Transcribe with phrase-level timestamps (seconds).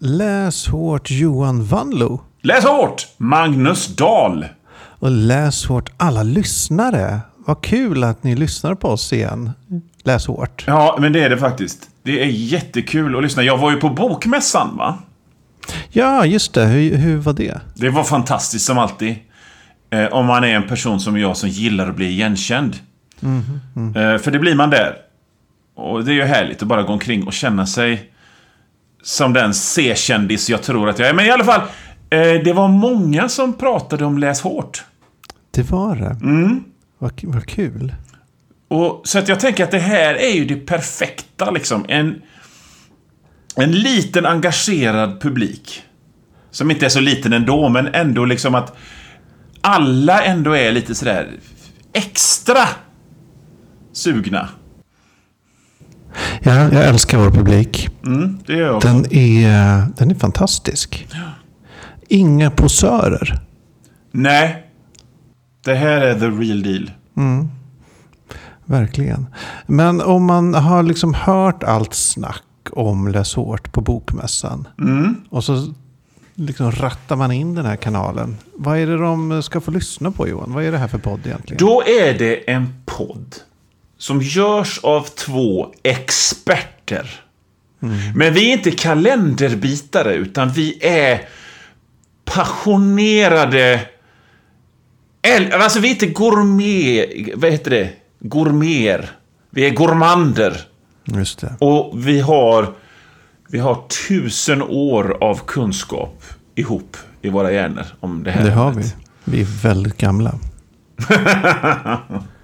[0.00, 2.20] Läs hårt Johan Vanlo.
[2.42, 3.06] Läs hårt!
[3.16, 4.46] Magnus Dahl.
[4.76, 7.20] Och läs hårt alla lyssnare.
[7.36, 9.50] Vad kul att ni lyssnar på oss igen.
[10.02, 10.64] Läs hårt.
[10.66, 11.88] Ja, men det är det faktiskt.
[12.02, 13.42] Det är jättekul att lyssna.
[13.42, 14.98] Jag var ju på Bokmässan, va?
[15.90, 16.64] Ja, just det.
[16.64, 17.60] Hur, hur var det?
[17.74, 19.16] Det var fantastiskt som alltid.
[19.90, 22.76] Eh, om man är en person som jag som gillar att bli igenkänd.
[23.96, 24.96] Eh, för det blir man där.
[25.74, 28.10] Och det är ju härligt att bara gå omkring och känna sig
[29.02, 31.14] som den C-kändis jag tror att jag är.
[31.14, 31.60] Men i alla fall,
[32.10, 34.84] eh, det var många som pratade om Läs hårt.
[35.50, 36.16] Det var det.
[36.98, 37.94] Vad, vad kul.
[38.68, 41.84] Och, så att jag tänker att det här är ju det perfekta liksom.
[41.88, 42.22] En,
[43.56, 45.82] en liten engagerad publik.
[46.50, 48.76] Som inte är så liten ändå, men ändå liksom att
[49.60, 51.30] alla ändå är lite sådär
[51.92, 52.68] extra
[53.92, 54.48] sugna.
[56.40, 57.88] Ja, jag älskar vår publik.
[58.06, 58.88] Mm, det gör jag också.
[58.88, 61.08] Den är, den är fantastisk.
[62.08, 63.40] Inga posörer.
[64.12, 64.64] Nej.
[65.64, 66.90] Det här är the real deal.
[68.64, 69.26] Verkligen.
[69.66, 74.68] Men om man har liksom hört allt snack om Läs hårt på Bokmässan.
[75.30, 75.74] Och så
[76.34, 78.36] liksom rattar man in den här kanalen.
[78.54, 80.52] Vad är det de ska få lyssna på Johan?
[80.52, 81.58] Vad är det här för podd egentligen?
[81.58, 83.34] Då är det en podd
[83.98, 87.20] som görs av två experter.
[88.14, 91.28] Men vi är inte kalenderbitare, utan vi är
[92.24, 93.80] passionerade...
[95.52, 97.06] Alltså, vi är inte gourmet...
[97.34, 97.92] Vad heter det?
[98.20, 99.10] Gourmeter.
[99.50, 100.60] Vi är gourmander.
[101.04, 101.54] Just det.
[101.58, 102.74] Och vi har,
[103.48, 106.22] vi har tusen år av kunskap
[106.54, 108.44] ihop i våra hjärnor om det här.
[108.44, 108.92] Det har vi.
[109.24, 110.34] Vi är väldigt gamla.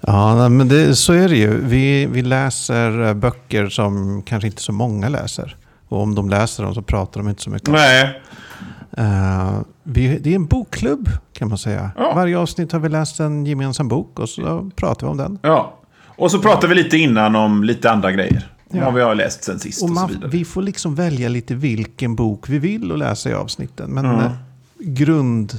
[0.00, 1.64] ja, men det, så är det ju.
[1.64, 5.56] Vi, vi läser eh, böcker som kanske inte så många läser.
[5.88, 8.20] Och om de läser dem så pratar de inte så mycket om Nej.
[8.96, 11.90] Eh, vi, Det är en bokklubb kan man säga.
[11.96, 12.12] Ja.
[12.14, 15.38] Varje avsnitt har vi läst en gemensam bok och så pratar vi om den.
[15.42, 15.74] Ja.
[16.06, 18.50] Och så pratar vi lite innan om lite andra grejer.
[18.72, 18.84] Ja.
[18.84, 20.30] vad vi har läst sen sist och, Och så man, vidare.
[20.30, 23.90] vi får liksom välja lite vilken bok vi vill att läsa i avsnitten.
[23.90, 24.32] Men eh,
[24.78, 25.58] grund,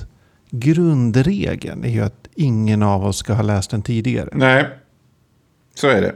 [0.50, 4.30] grundregeln är ju att ingen av oss ska ha läst den tidigare.
[4.34, 4.68] Nej.
[5.76, 6.16] Så är det.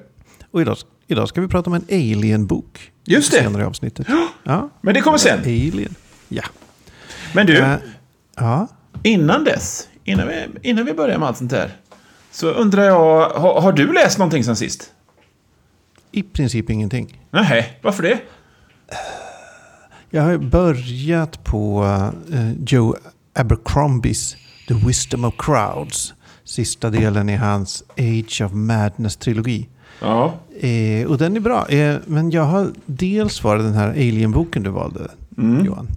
[0.52, 0.78] Och idag,
[1.08, 2.92] idag ska vi prata om en alien-bok.
[3.06, 3.38] Just det.
[3.38, 4.08] Senare i avsnittet.
[4.44, 4.70] Ja.
[4.82, 5.40] Men det kommer sen.
[5.40, 5.96] Alien.
[6.30, 6.44] Ja.
[7.34, 7.76] Men du, Eh,
[8.36, 8.68] ja.
[9.04, 11.72] innan dess, innan vi, innan vi börjar med allt sånt här.
[12.32, 14.92] Så undrar jag, har, har du läst någonting sen sist?
[16.12, 17.22] I princip ingenting.
[17.32, 18.20] Nej, varför det?
[20.10, 21.84] Jag har börjat på
[22.34, 22.96] eh, Joe
[23.34, 24.36] Abercrombies
[24.68, 26.14] The Wisdom of Crowds.
[26.44, 29.68] Sista delen i hans Age of Madness-trilogi.
[30.02, 30.34] Ja.
[30.60, 31.68] Eh, och den är bra.
[31.68, 35.12] Eh, men jag har dels varit den här Alien-boken du valde,
[35.66, 35.88] Johan.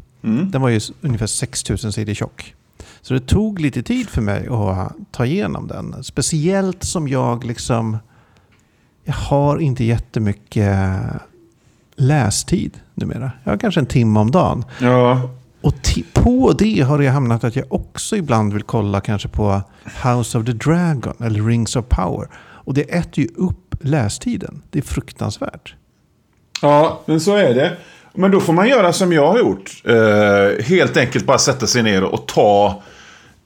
[0.51, 2.55] Den var ju ungefär 6000 sidor tjock.
[3.03, 6.05] Så det tog lite tid för mig att ta igenom den.
[6.05, 7.97] Speciellt som jag liksom...
[9.05, 10.77] Jag har inte jättemycket
[11.97, 13.31] lästid numera.
[13.45, 14.65] Jag har kanske en timme om dagen.
[14.81, 15.31] Ja.
[15.61, 15.75] Och
[16.13, 19.63] på det har det hamnat att jag också ibland vill kolla kanske på
[20.05, 22.29] House of the Dragon eller Rings of Power.
[22.39, 24.63] Och det äter ju upp lästiden.
[24.71, 25.75] Det är fruktansvärt.
[26.63, 27.77] Ja, men så är det.
[28.15, 29.83] Men då får man göra som jag har gjort.
[29.85, 32.83] Eh, helt enkelt bara sätta sig ner och ta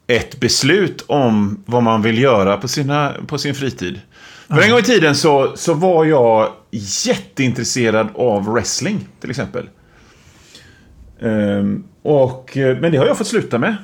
[0.06, 4.00] ett beslut om vad man vill göra på, sina, på sin fritid.
[4.48, 6.52] För en gång i tiden så, så var jag
[7.06, 9.68] jätteintresserad av wrestling, till exempel.
[11.22, 13.76] Ehm, och, eh, men det har jag fått sluta med.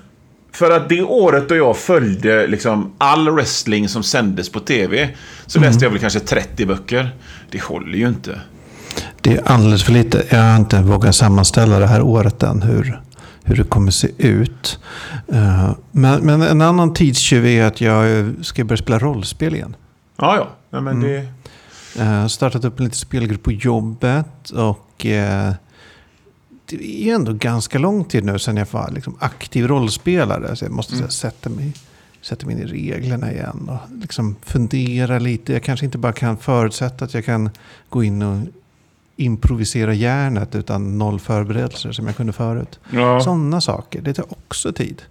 [0.52, 5.08] För att det året då jag följde liksom all wrestling som sändes på tv
[5.46, 7.14] så läste jag väl kanske 30 böcker.
[7.50, 8.40] Det håller ju inte.
[9.20, 10.24] Det är alldeles för lite.
[10.30, 12.62] Jag har inte vågat sammanställa det här året än.
[12.62, 13.00] Hur,
[13.44, 14.78] hur det kommer se ut.
[15.32, 19.76] Eh, men, men en annan tidstjuv är att jag ska börja spela rollspel igen.
[20.16, 20.48] Ja, ja.
[20.70, 21.26] ja men det...
[21.96, 24.50] Jag har startat upp en liten spelgrupp på jobbet.
[24.50, 25.06] Och
[26.68, 30.56] det är ändå ganska lång tid nu sedan jag var liksom aktiv rollspelare.
[30.56, 31.10] Så jag måste Mm.
[31.10, 31.72] så här, sätta, mig,
[32.22, 33.68] sätta mig in i reglerna igen.
[33.68, 35.52] Och liksom fundera lite.
[35.52, 37.50] Jag kanske inte bara kan förutsätta att jag kan
[37.88, 38.38] gå in och
[39.16, 42.78] improvisera hjärnet utan noll förberedelser som jag kunde förut.
[42.90, 43.20] Ja.
[43.20, 44.00] Sådana saker.
[44.00, 45.02] Det tar också tid.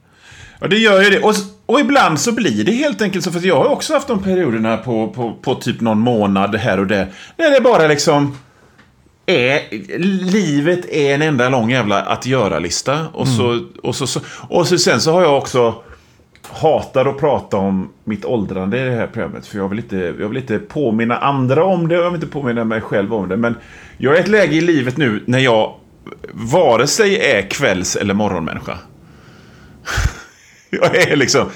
[0.59, 1.19] ja, det gör ju det.
[1.19, 1.33] Och,
[1.65, 3.31] och ibland så blir det helt enkelt så.
[3.31, 6.87] För jag har också haft de perioderna på, på, på typ någon månad här och
[6.87, 7.11] där.
[7.37, 8.37] När det bara liksom...
[9.29, 9.61] Är,
[10.31, 13.07] livet är en enda lång jävla att göra-lista.
[13.13, 14.19] Och, så, och, så, så,
[14.49, 15.83] och så sen så har jag också
[16.51, 19.47] hatar att prata om mitt åldrande i det här programmet.
[19.47, 22.33] För jag vill, inte, jag vill inte påminna andra om det och jag vill inte
[22.33, 23.37] påminna mig själv om det.
[23.37, 23.55] Men
[23.97, 25.75] jag är i ett läge i livet nu när jag
[26.31, 28.77] vare sig är kvälls eller morgonmänniska.
[30.69, 31.49] jag är liksom...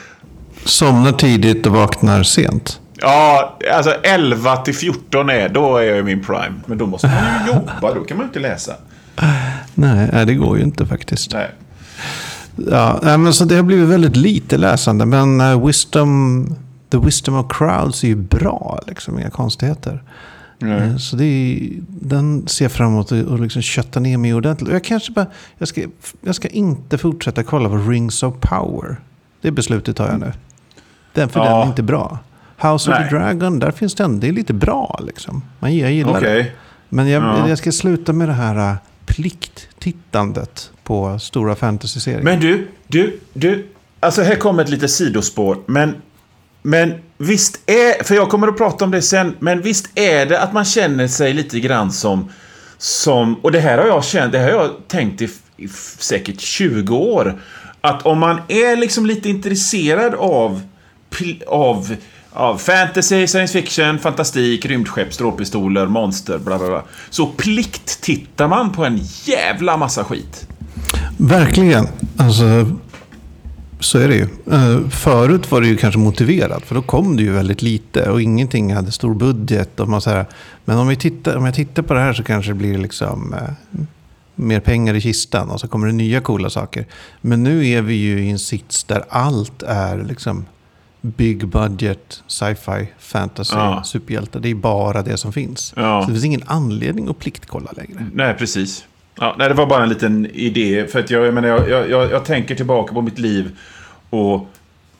[0.66, 2.81] Somnar tidigt och vaknar sent.
[3.02, 6.54] Ja, alltså 11 till 14 är, då är jag i min prime.
[6.66, 8.74] Men då måste man ju jobba, då kan man ju inte läsa.
[9.74, 11.34] Nej, det går ju inte faktiskt.
[11.34, 11.50] Nej.
[12.72, 15.06] Ja, men så det har blivit väldigt lite läsande.
[15.06, 16.56] Men uh, Wisdom,
[16.90, 20.04] The Wisdom of Crowds är ju bra, liksom, inga konstigheter.
[20.62, 21.00] Mm.
[21.00, 24.72] Så det är, den ser jag fram emot att liksom kötta ner mig ordentligt.
[24.72, 25.26] Jag kanske bara,
[25.58, 25.82] jag ska,
[26.22, 28.96] jag ska inte fortsätta kolla på Rings of Power.
[29.42, 30.34] Det beslutet tar jag nu.
[31.14, 31.46] Den, för ja.
[31.46, 32.20] den är inte bra.
[32.62, 33.04] House Nej.
[33.04, 34.20] of the Dragon, där finns den.
[34.20, 35.44] Det är lite bra liksom.
[35.60, 36.38] Man, jag gillar okay.
[36.38, 36.52] det.
[36.90, 37.50] Men jag, ja.
[37.50, 42.22] jag ska sluta med det här uh, plikttittandet på stora fantasy-serier.
[42.22, 43.68] Men du, du, du.
[44.00, 45.58] Alltså här kommer ett litet sidospår.
[45.66, 45.96] Men,
[46.62, 50.42] men visst är, för jag kommer att prata om det sen, men visst är det
[50.42, 52.32] att man känner sig lite grann som,
[52.78, 55.68] som och det här har jag känt, det här har jag tänkt i, i
[55.98, 57.42] säkert 20 år.
[57.82, 60.62] Att om man är liksom lite intresserad av,
[61.48, 61.96] av
[62.34, 66.84] av fantasy, science fiction, fantastik, rymdskepp, strålpistoler, monster, bla bla bla.
[67.10, 70.48] Så plikt tittar man på en jävla massa skit.
[71.18, 71.88] Verkligen.
[72.18, 72.66] Alltså,
[73.80, 74.28] så är det ju.
[74.52, 78.22] Eh, förut var det ju kanske motiverat, för då kom det ju väldigt lite och
[78.22, 79.80] ingenting hade stor budget.
[79.80, 80.26] Och man så här,
[80.66, 83.34] men om, vi tittar, om jag tittar på det här så kanske det blir liksom
[83.34, 83.82] eh,
[84.36, 86.86] mer pengar i kistan och så kommer det nya coola saker.
[87.22, 90.46] Men nu är vi ju i en sits där allt är liksom
[91.02, 93.84] big budget, sci-fi, fantasy, ja.
[93.84, 94.40] superhjältar.
[94.40, 95.74] Det är bara det som finns.
[95.76, 96.02] Ja.
[96.02, 98.06] Så det finns ingen anledning att pliktkolla längre.
[98.14, 98.86] Nej, precis.
[99.16, 100.88] Ja, nej, det var bara en liten idé.
[100.88, 103.58] För att jag, jag, menar, jag, jag, jag tänker tillbaka på mitt liv
[104.10, 104.48] och,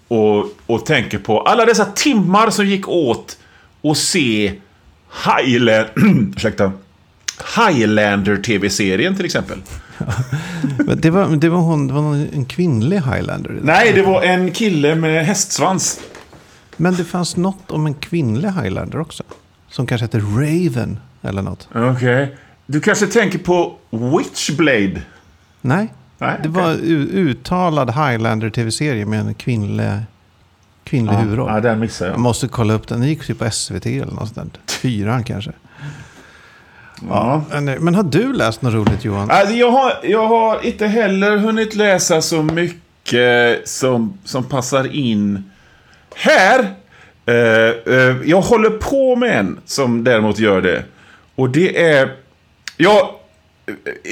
[0.08, 3.38] och, och tänker på alla dessa timmar som gick åt
[3.84, 4.54] att se
[5.26, 6.36] Highland,
[7.58, 9.58] Highlander-tv-serien till exempel.
[10.96, 13.60] Det, var, det, var hon, det var en kvinnlig Highlander?
[13.64, 16.00] Nej, det var en kille med hästsvans.
[16.78, 19.24] Men det fanns något om en kvinnlig Highlander också.
[19.70, 21.68] Som kanske heter Raven eller något.
[21.72, 21.92] Okej.
[21.92, 22.28] Okay.
[22.66, 25.02] Du kanske tänker på Witchblade?
[25.62, 25.94] Nej.
[26.18, 26.64] Nej det okay.
[26.64, 26.74] var
[27.14, 29.92] uttalad Highlander-tv-serie med en kvinnlig,
[30.84, 31.52] kvinnlig ja, huvudroll.
[31.54, 32.16] Ja, den missade jag.
[32.16, 33.00] Jag måste kolla upp den.
[33.00, 34.60] Den gick typ på SVT eller något sånt.
[34.68, 35.52] Fyran kanske.
[37.10, 37.44] Ja.
[37.80, 39.32] Men har du läst något roligt Johan?
[39.32, 45.52] Alltså, jag, har, jag har inte heller hunnit läsa så mycket som, som passar in
[46.16, 46.60] här.
[47.30, 50.84] Uh, uh, jag håller på med en som däremot gör det.
[51.36, 52.16] Och det är...
[52.78, 53.20] Ja,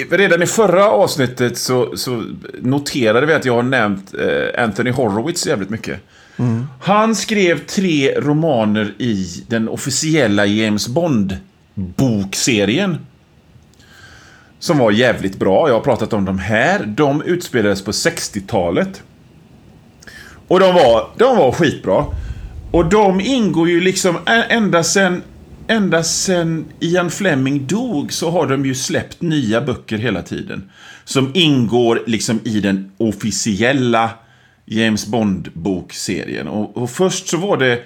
[0.10, 2.24] redan i förra avsnittet så, så
[2.62, 6.00] noterade vi att jag har nämnt uh, Anthony Horowitz jävligt mycket.
[6.38, 6.68] Mm.
[6.82, 11.38] Han skrev tre romaner i den officiella James Bond
[11.80, 12.98] bokserien.
[14.60, 15.68] Som var jävligt bra.
[15.68, 16.86] Jag har pratat om de här.
[16.86, 19.04] De utspelades på 60-talet.
[20.48, 22.06] Och de var, de var skitbra.
[22.72, 24.18] Och de ingår ju liksom
[24.50, 25.22] ända sen
[25.70, 30.72] ända sen Ian Fleming dog så har de ju släppt nya böcker hela tiden.
[31.04, 34.10] Som ingår liksom i den officiella
[34.66, 36.48] James Bond-bokserien.
[36.48, 37.80] Och, och först så var det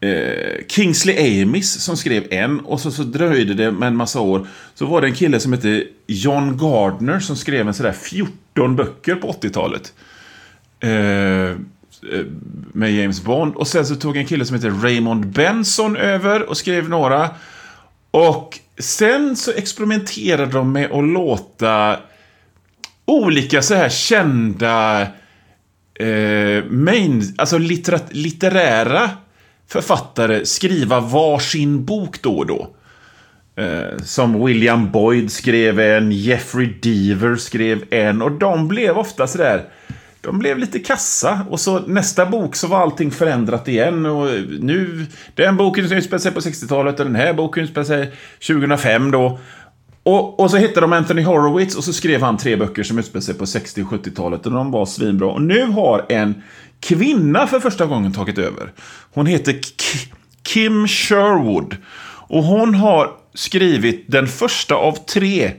[0.00, 4.46] eh, Kingsley Amis som skrev en och så, så dröjde det med en massa år.
[4.74, 9.14] Så var det en kille som hette John Gardner som skrev en sådär 14 böcker
[9.14, 9.92] på 80-talet.
[10.80, 11.56] Eh, eh,
[12.72, 13.54] med James Bond.
[13.54, 17.30] Och sen så tog en kille som heter Raymond Benson över och skrev några.
[18.10, 21.96] Och sen så experimenterade de med att låta
[23.04, 25.02] olika så här kända
[25.94, 29.10] eh, main, alltså litterat, litterära
[29.68, 32.74] författare skriva varsin bok då och då.
[33.56, 39.64] Eh, som William Boyd skrev en, Jeffrey Deaver skrev en och de blev ofta sådär
[40.20, 44.26] de blev lite kassa och så nästa bok så var allting förändrat igen och
[44.60, 48.12] nu den boken utspelar sig på 60-talet och den här boken utspelar sig
[48.46, 49.38] 2005 då.
[50.02, 53.20] Och, och så hittade de Anthony Horowitz och så skrev han tre böcker som utspelar
[53.20, 55.28] sig på 60 och 70-talet och de var svinbra.
[55.28, 56.42] Och nu har en
[56.80, 58.72] kvinna för första gången tagit över.
[59.12, 61.76] Hon heter K Kim Sherwood.
[62.28, 65.52] Och hon har skrivit den första av tre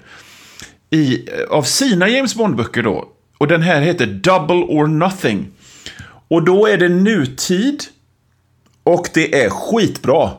[0.89, 3.07] i, eh, av sina James Bond-böcker då.
[3.37, 5.51] Och den här heter Double or Nothing.
[6.27, 7.83] Och då är det nutid.
[8.83, 10.31] Och det är skitbra.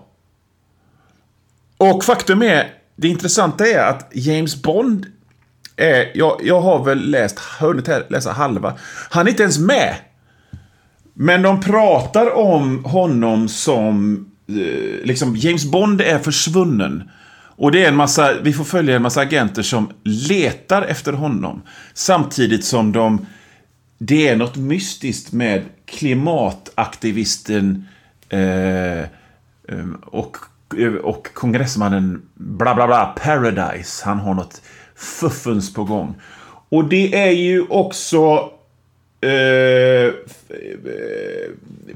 [1.77, 5.07] Och faktum är, det intressanta är att James Bond
[5.77, 8.79] är, jag, jag har väl läst, hunnit läsa halva.
[9.11, 9.97] Han är inte ens med.
[11.23, 17.11] Men de pratar om honom som, eh, liksom, James Bond är försvunnen.
[17.57, 21.63] Och det är en massa, vi får följa en massa agenter som letar efter honom.
[21.95, 23.27] Samtidigt som de,
[23.99, 27.89] det är något mystiskt med klimataktivisten
[28.29, 29.07] eh, eh
[30.03, 30.37] och,
[30.79, 34.03] eh, och kongressmannen bla bla bla Paradise.
[34.05, 34.63] Han har något
[34.97, 36.15] fuffens på gång.
[36.69, 38.51] Och det är ju också
[39.25, 40.13] Uh,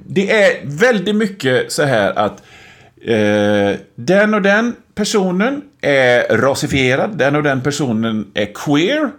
[0.07, 2.43] det är väldigt mycket så här att
[3.05, 9.11] eh, den och den personen är rasifierad, den och den personen är queer.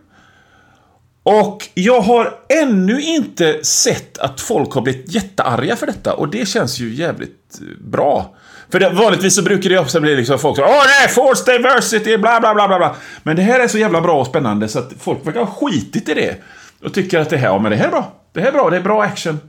[1.24, 6.48] Och jag har ännu inte sett att folk har blivit jättearga för detta och det
[6.48, 8.36] känns ju jävligt eh, bra.
[8.70, 12.18] För det, vanligtvis så brukar det också bli liksom folk som Åh nej, force diversity,
[12.18, 14.94] bla bla bla bla Men det här är så jävla bra och spännande så att
[15.00, 16.36] folk verkar ha skitit i det.
[16.84, 18.14] Och tycker att det här, ja men det här är bra.
[18.34, 19.40] Det här är bra, det är bra action.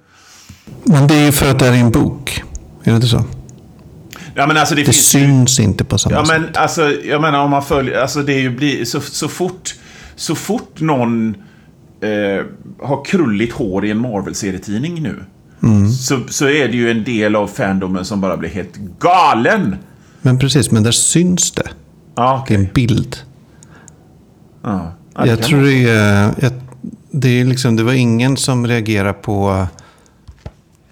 [0.85, 2.43] Men det är ju för att det är en bok.
[2.85, 3.25] Är det inte så?
[4.35, 6.41] Ja, men alltså det, det finns syns inte på samma ja, sätt.
[6.41, 9.75] Men, alltså, jag menar om man följer, alltså det är ju blir, så, så fort,
[10.17, 11.35] så fort någon
[12.01, 12.45] eh,
[12.83, 15.25] har krulligt hår i en Marvel-serietidning nu.
[15.63, 15.91] Mm.
[15.91, 19.77] Så, så är det ju en del av fandomen som bara blir helt galen.
[20.23, 21.69] Men precis, men där syns det.
[22.15, 22.57] Ah, okay.
[22.57, 23.17] Det är en bild.
[24.63, 24.81] Ah,
[25.25, 26.35] jag tror det är...
[26.41, 26.53] Jag
[27.21, 29.67] det, är liksom, det var ingen som reagerade på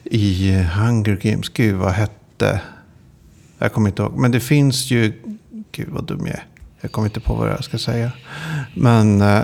[0.05, 1.49] i Hunger Games.
[1.49, 2.61] Gud, vad hette...
[3.59, 4.19] Jag kommer inte ihåg.
[4.19, 5.13] Men det finns ju...
[5.73, 6.45] Gud, vad dum jag är.
[6.81, 8.13] Jag kommer inte på vad jag ska säga.
[8.75, 9.41] Men eh,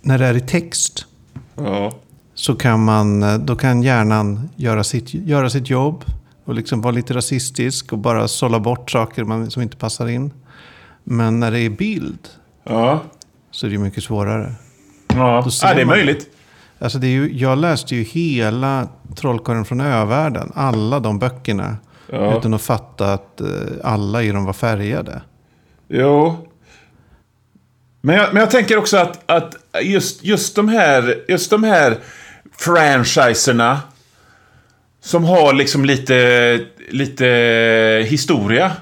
[0.00, 1.06] när det är i text.
[1.54, 1.92] Ja.
[2.34, 3.22] Så kan man...
[3.22, 6.04] Eh, då kan hjärnan göra sitt, göra sitt jobb.
[6.44, 7.92] Och liksom vara lite rasistisk.
[7.92, 10.30] Och bara sålla bort saker som inte passar in.
[11.04, 12.28] Men när det är bild.
[12.64, 13.02] Ja.
[13.50, 14.54] Så är det mycket svårare.
[15.18, 16.30] Ja, ja det är möjligt.
[16.78, 20.52] Alltså det är ju, jag läste ju hela Trollkarlen från övärlden.
[20.54, 21.76] Alla de böckerna.
[22.10, 22.38] Ja.
[22.38, 23.46] Utan att fatta att eh,
[23.84, 25.22] alla i dem var färgade.
[25.88, 26.48] Jo.
[28.00, 31.98] Men jag, men jag tänker också att, att just, just, de här, just de här
[32.58, 33.80] franchiserna.
[35.00, 37.26] Som har liksom lite, lite
[38.08, 38.72] historia.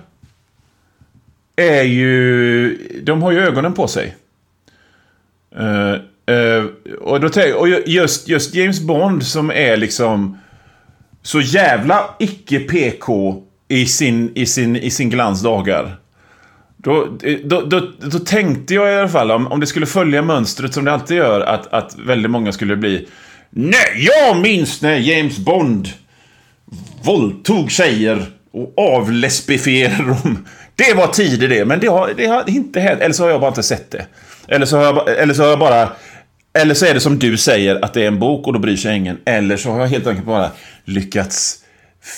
[1.57, 3.01] Är ju...
[3.03, 4.17] De har ju ögonen på sig.
[5.61, 5.97] Uh,
[6.31, 6.67] Uh,
[7.01, 10.39] och, då och just, just James Bond som är liksom
[11.23, 15.97] så jävla icke-PK i sin, i, sin, i sin glans dagar.
[16.77, 20.75] Då, då, då, då, tänkte jag i alla fall, om, om det skulle följa mönstret
[20.75, 23.09] som det alltid gör, att, att väldigt många skulle bli
[23.51, 25.89] Nej, jag minns när James Bond
[27.03, 30.47] våldtog tjejer och avlesbifierade dem.
[30.75, 33.01] Det var tider det, men det har, det har inte hänt.
[33.01, 34.07] Eller så har jag bara inte sett det.
[34.49, 35.89] Eller så har jag, eller så har jag bara
[36.57, 38.77] eller så är det som du säger, att det är en bok och då bryr
[38.77, 39.19] sig ingen.
[39.25, 40.51] Eller så har jag helt enkelt bara
[40.85, 41.59] lyckats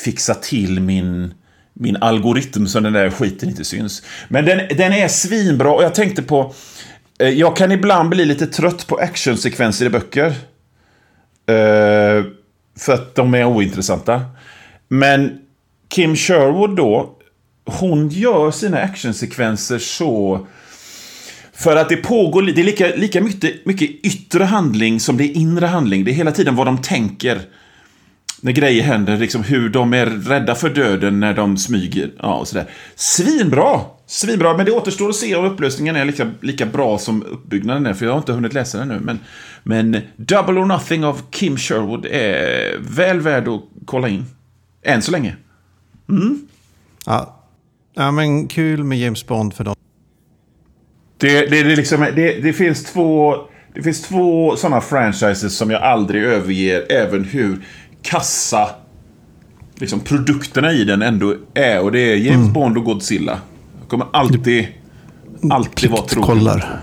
[0.04, 1.34] fixa till min,
[1.72, 4.02] min algoritm så den där skiten inte syns.
[4.28, 6.54] Men den, den är svinbra och jag tänkte på...
[7.18, 10.26] Eh, jag kan ibland bli lite trött på actionsekvenser i böcker.
[11.46, 12.24] Eh,
[12.78, 14.22] för att de är ointressanta.
[14.88, 15.38] Men
[15.88, 17.14] Kim Sherwood då,
[17.64, 20.46] hon gör sina actionsekvenser så
[21.58, 25.36] för att det pågår, det är lika, lika mycket, mycket yttre handling som det är
[25.36, 26.04] inre handling.
[26.04, 27.40] Det är hela tiden vad de tänker
[28.40, 32.10] när grejer händer, liksom hur de är rädda för döden när de smyger.
[32.18, 32.70] Ja, och sådär.
[32.94, 33.80] Svinbra!
[34.06, 37.94] Svinbra, men det återstår att se om upplösningen är lika, lika bra som uppbyggnaden är,
[37.94, 39.00] för jag har inte hunnit läsa den nu.
[39.00, 39.18] Men,
[39.62, 44.24] men Double or Nothing av Kim Sherwood är väl värd att kolla in.
[44.82, 45.36] Än så länge.
[46.08, 46.46] Mm.
[47.06, 47.44] Ja.
[47.94, 49.74] ja, men kul med James Bond för dem
[51.18, 53.34] det, det, det, liksom, det, det finns två...
[53.74, 57.58] Det finns två sådana franchises som jag aldrig överger, även hur
[58.02, 58.70] kassa
[59.74, 61.80] liksom, produkterna i den ändå är.
[61.80, 62.52] Och det är James mm.
[62.52, 63.38] Bond och Godzilla.
[63.80, 64.66] Jag kommer alltid,
[65.50, 66.26] alltid vara trogen.
[66.26, 66.80] kollar.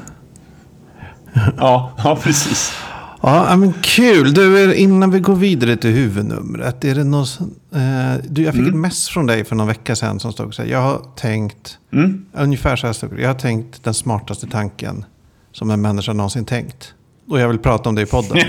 [1.57, 2.73] Ja, ja, precis.
[3.21, 4.33] Ja, men kul.
[4.33, 6.85] Du, innan vi går vidare till huvudnumret.
[6.85, 7.39] Är det något,
[7.75, 8.73] eh, du, jag fick mm.
[8.73, 10.69] ett mess från dig för någon vecka sedan som stod så här.
[10.69, 12.25] Jag har tänkt, mm.
[12.33, 15.05] ungefär så här stod Jag har tänkt den smartaste tanken
[15.51, 16.93] som en människa någonsin tänkt.
[17.29, 18.37] Och jag vill prata om det i podden.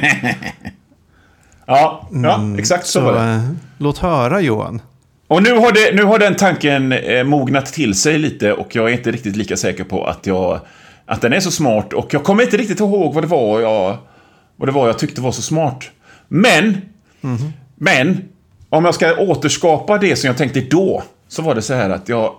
[1.67, 3.33] ja, ja, mm, exakt så, så var det.
[3.33, 4.83] Eh, låt höra Johan.
[5.29, 8.91] Och nu har, det, nu har den tanken eh, mognat till sig lite och jag
[8.91, 10.61] är inte riktigt lika säker på att, jag,
[11.07, 11.93] att den är så smart.
[11.93, 13.99] Och jag kommer inte riktigt ihåg vad det var jag
[14.57, 15.91] vad det var jag tyckte var så smart.
[16.29, 16.65] Men,
[17.23, 17.53] mm.
[17.75, 18.29] men,
[18.71, 22.09] om jag ska återskapa det som jag tänkte då, så var det så här att
[22.09, 22.35] jag...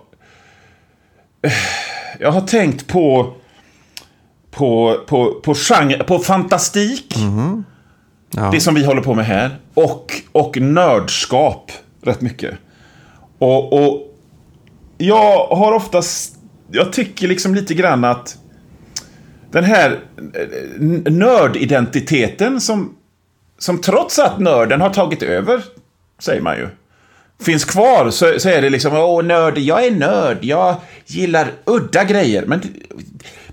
[2.20, 3.34] Jag har tänkt på...
[4.50, 7.16] På, på, på, genre, på fantastik.
[7.16, 7.64] Mm.
[8.30, 8.50] Ja.
[8.52, 9.58] Det som vi håller på med här.
[9.74, 12.54] Och, och nördskap rätt mycket.
[13.38, 14.08] Och, och
[14.98, 16.34] jag har oftast...
[16.70, 18.38] Jag tycker liksom lite grann att
[19.50, 20.00] den här
[20.34, 22.94] eh, nördidentiteten som,
[23.58, 25.62] som trots att nörden har tagit över,
[26.18, 26.68] säger man ju,
[27.40, 32.04] finns kvar så, så är det liksom, åh nörd, jag är nörd, jag gillar udda
[32.04, 32.44] grejer.
[32.46, 32.60] Men,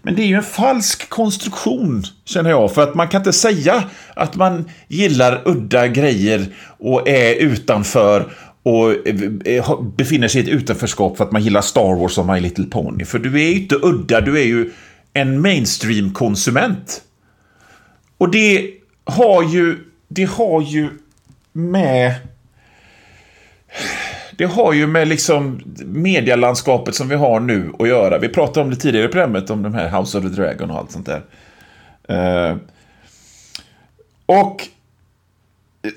[0.01, 2.74] men det är ju en falsk konstruktion, känner jag.
[2.74, 9.07] För att man kan inte säga att man gillar udda grejer och är utanför och
[9.48, 12.65] eh, befinner sig i ett utanförskap för att man gillar Star Wars och My Little
[12.65, 13.05] Pony.
[13.05, 14.72] För du är ju inte udda, du är ju
[15.13, 17.01] en mainstream-konsument.
[18.17, 18.72] Och det
[19.03, 20.89] har ju, det har ju
[21.53, 22.13] med
[24.37, 28.17] det har ju med liksom medialandskapet som vi har nu att göra.
[28.17, 30.77] Vi pratade om det tidigare i programmet, om de här House of the Dragon och
[30.77, 31.21] allt sånt där.
[32.09, 32.57] Uh,
[34.25, 34.67] och...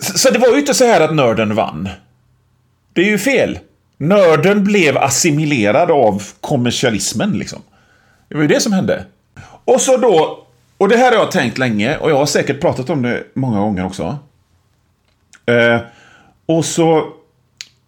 [0.01, 1.89] Så det var ju inte så här att nörden vann.
[2.93, 3.59] Det är ju fel.
[3.97, 7.63] Nörden blev assimilerad av kommersialismen liksom.
[8.29, 9.05] Det var ju det som hände.
[9.65, 10.47] Och så då,
[10.79, 13.59] och det här har jag tänkt länge och jag har säkert pratat om det många
[13.61, 14.19] gånger också.
[15.51, 15.81] Uh,
[16.47, 17.13] och så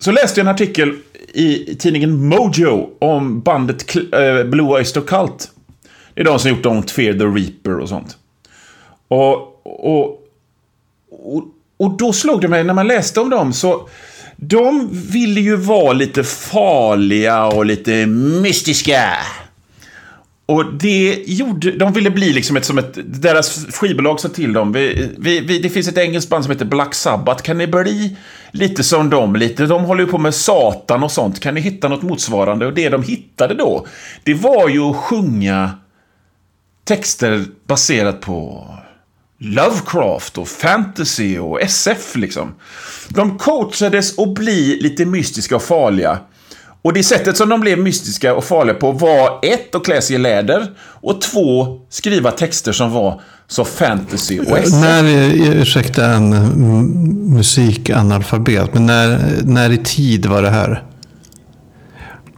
[0.01, 0.95] så läste jag en artikel
[1.33, 5.51] i tidningen Mojo om bandet eh, Blue Oyster Cult.
[6.15, 8.17] Det är de som gjort Don't Fear the Reaper och sånt.
[9.09, 10.05] Och, och,
[11.11, 11.45] och,
[11.77, 13.89] och då slog det mig när man läste om dem så
[14.37, 19.17] de ville ju vara lite farliga och lite mystiska.
[20.47, 24.73] Och det gjorde, de ville bli liksom ett, som ett, deras skivbolag sa till dem,
[24.73, 28.17] vi, vi, vi, det finns ett engelskt band som heter Black Sabbath, kan ni bli
[28.53, 31.89] lite som de, Lite, de håller ju på med Satan och sånt, kan ni hitta
[31.89, 32.67] något motsvarande?
[32.67, 33.87] Och det de hittade då,
[34.25, 35.71] det var ju att sjunga
[36.85, 38.67] texter baserat på
[39.39, 42.55] Lovecraft och fantasy och SF liksom.
[43.09, 46.19] De coachades att bli lite mystiska och farliga.
[46.83, 50.17] Och det sättet som de blev mystiska och farliga på var ett, att klä sig
[50.17, 54.81] i läder och två, skriva texter som var så fantasy och SF.
[54.81, 55.05] När,
[55.61, 56.31] ursäkta en
[57.35, 60.85] musikanalfabet, men när, när i tid var det här?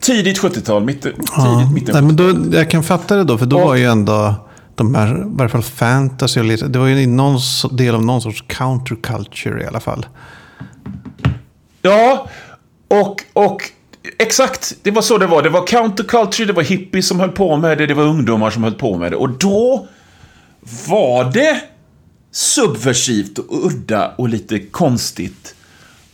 [0.00, 1.70] Tidigt 70-tal, mitt, tidigt, ja.
[1.74, 1.94] mitten.
[1.94, 3.64] Nej, men då, jag kan fatta det då, för då ja.
[3.64, 4.34] var ju ändå
[4.74, 7.38] de här, i varje fall fantasy och lite, det var ju någon
[7.70, 10.06] del av någon sorts counterculture i alla fall.
[11.82, 12.28] Ja,
[12.88, 13.62] och, och
[14.18, 15.42] Exakt, det var så det var.
[15.42, 18.62] Det var counterculture, det var hippies som höll på med det, det var ungdomar som
[18.64, 19.16] höll på med det.
[19.16, 19.86] Och då
[20.88, 21.60] var det
[22.32, 25.54] subversivt och udda och lite konstigt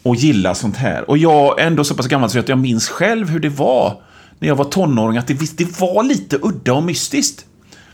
[0.02, 1.10] att gilla sånt här.
[1.10, 4.00] Och jag är ändå så pass gammal så att jag minns själv hur det var
[4.38, 7.44] när jag var tonåring, att det, det var lite udda och mystiskt.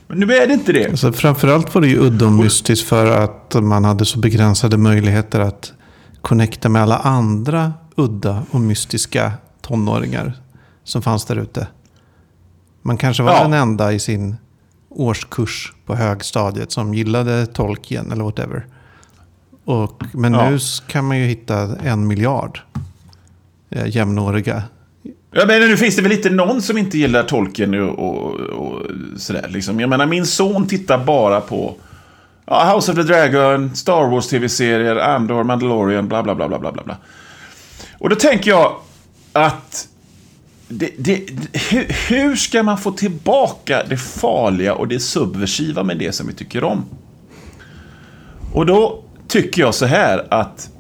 [0.06, 0.90] Men nu är det inte det.
[0.90, 5.40] Alltså, framförallt var det ju udda och mystiskt för att man hade så begränsade möjligheter
[5.40, 5.72] att
[6.20, 9.32] connecta med alla andra udda och mystiska
[9.64, 10.32] tonåringar
[10.84, 11.66] som fanns där ute.
[12.82, 13.42] Man kanske var ja.
[13.42, 14.36] den enda i sin
[14.90, 18.66] årskurs på högstadiet som gillade Tolkien eller whatever.
[19.64, 20.50] Och, men ja.
[20.50, 22.60] nu kan man ju hitta en miljard
[23.70, 24.62] eh, jämnåriga.
[25.30, 28.82] Ja, men nu finns det väl inte någon som inte gillar Tolkien och, och, och
[29.16, 29.48] sådär.
[29.48, 29.80] Liksom.
[29.80, 31.74] Jag menar, min son tittar bara på
[32.46, 36.72] ja, House of the Dragon, Star Wars tv-serier, Andor, Mandalorian, bla bla bla bla bla
[36.72, 36.96] bla.
[37.98, 38.76] Och då tänker jag,
[39.34, 39.88] att
[40.68, 41.30] det, det,
[41.70, 46.32] hur, hur ska man få tillbaka det farliga och det subversiva med det som vi
[46.32, 46.84] tycker om?
[48.52, 50.70] Och då tycker jag så här att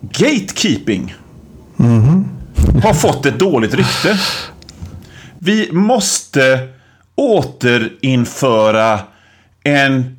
[0.00, 1.14] gatekeeping
[1.78, 2.24] mm.
[2.82, 4.20] har fått ett dåligt rykte.
[5.38, 6.68] Vi måste
[7.14, 9.00] återinföra
[9.62, 10.16] en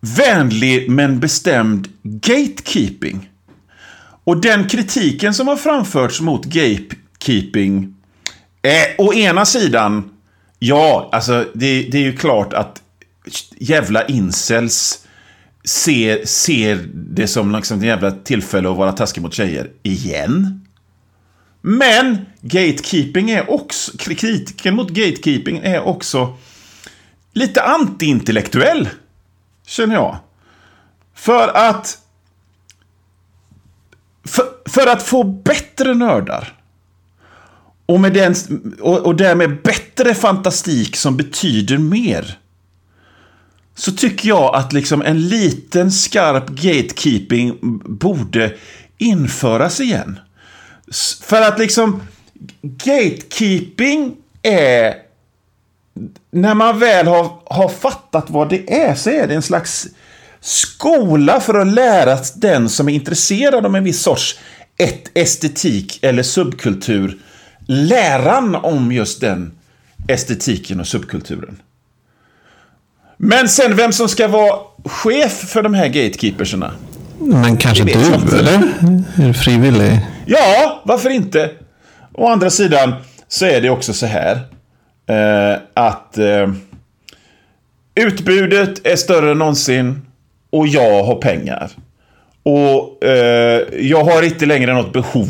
[0.00, 3.29] vänlig men bestämd gatekeeping.
[4.24, 7.94] Och den kritiken som har framförts mot gatekeeping
[8.62, 10.10] är å ena sidan,
[10.58, 12.82] ja, alltså det, det är ju klart att
[13.58, 15.06] jävla incels
[15.64, 20.66] ser, ser det som liksom ett jävla tillfälle att vara taskig mot tjejer igen.
[21.60, 26.36] Men gatekeeping är också, kritiken mot gatekeeping är också
[27.32, 28.88] lite antiintellektuell,
[29.66, 30.16] känner jag.
[31.14, 31.98] För att
[34.24, 36.54] för, för att få bättre nördar
[37.86, 38.34] och, med den,
[38.80, 42.38] och, och därmed bättre fantastik som betyder mer.
[43.74, 48.54] Så tycker jag att liksom en liten skarp gatekeeping borde
[48.98, 50.18] införas igen.
[51.22, 52.02] För att liksom
[52.62, 54.94] gatekeeping är
[56.30, 59.86] när man väl har, har fattat vad det är så är det en slags
[60.40, 64.38] skola för att lära den som är intresserad av en viss sorts
[64.78, 67.18] ett estetik eller subkultur
[67.66, 69.52] läran om just den
[70.08, 71.62] estetiken och subkulturen.
[73.16, 76.72] Men sen vem som ska vara chef för de här gatekeeperserna?
[77.18, 78.38] Men kanske du, inte.
[78.38, 78.52] eller?
[79.16, 80.06] Är du frivillig?
[80.26, 81.50] Ja, varför inte?
[82.12, 82.94] Å andra sidan
[83.28, 84.40] så är det också så här
[85.06, 86.52] eh, att eh,
[87.94, 90.02] utbudet är större än någonsin
[90.50, 91.70] och jag har pengar.
[92.42, 95.28] Och eh, jag har inte längre något behov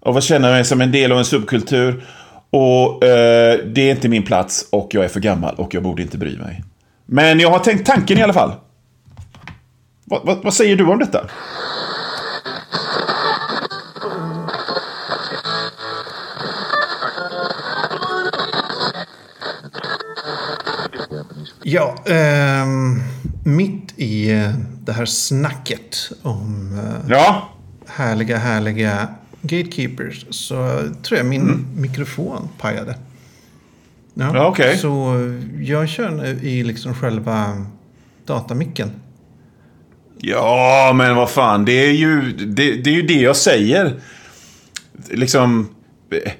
[0.00, 2.04] av att känna mig som en del av en subkultur.
[2.50, 6.02] Och eh, det är inte min plats och jag är för gammal och jag borde
[6.02, 6.64] inte bry mig.
[7.06, 8.52] Men jag har tänkt tanken i alla fall.
[10.04, 11.26] Va, va, vad säger du om detta?
[21.62, 23.02] Ja, ehm,
[23.46, 24.52] mitt i eh,
[24.84, 27.48] det här snacket om eh, Ja,
[27.86, 29.08] härliga, härliga
[29.42, 32.98] gatekeepers så tror jag min mikrofon pajade.
[34.14, 34.78] Ja, okej.
[34.78, 35.14] Så
[35.60, 37.66] jag kör nu i liksom själva
[38.24, 38.90] datamicken.
[40.18, 41.64] Ja, men vad fan.
[41.64, 44.00] Det är ju det, det, är ju det jag säger.
[45.10, 45.68] Liksom...
[46.10, 46.32] eh,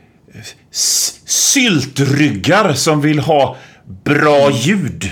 [1.24, 3.56] Syltryggar som vill ha
[4.04, 5.10] bra ljud.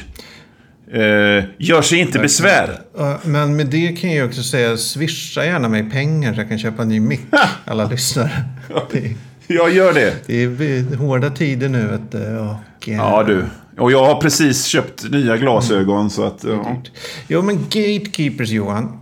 [0.95, 2.81] Eh, gör sig inte besvär.
[2.97, 6.59] Ja, Men med det kan jag också säga, swisha gärna mig pengar så jag kan
[6.59, 7.21] köpa en ny mick.
[7.65, 8.45] Alla lyssnare.
[8.91, 9.15] Det,
[9.47, 10.15] Jag gör det.
[10.27, 12.39] det är hårda tider nu du.
[12.39, 13.45] Och, eh, Ja, du.
[13.79, 16.45] Och jag har precis köpt nya glasögon så att...
[16.45, 16.83] Ja.
[17.29, 18.99] Jo, men gatekeepers Johan.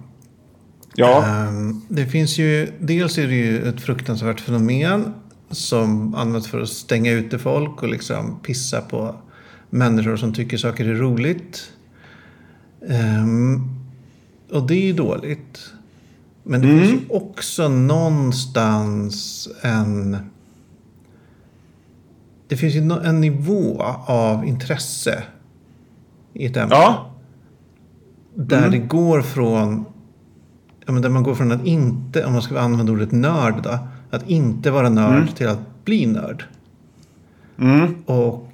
[0.95, 1.25] ja.
[1.27, 5.15] Ehm, det finns ju, dels är det ju ett fruktansvärt fenomen
[5.51, 9.15] som används för att stänga ute folk och liksom pissa på
[9.71, 11.63] människor som tycker saker är roligt.
[12.89, 13.69] Ehm,
[14.51, 15.73] och det är ju dåligt.
[16.43, 20.17] Men det finns ju också någonstans en...
[22.49, 25.23] Det finns ju en nivå av intresse
[26.33, 26.75] i ett ämne.
[26.75, 27.11] Ja.
[28.35, 29.85] Där det går från...
[30.87, 33.79] Ja, men där man går från att inte, om man ska använda ordet nörd då,
[34.11, 36.45] att inte vara nörd till att bli nörd.
[37.59, 37.95] Mm.
[38.07, 38.52] Och...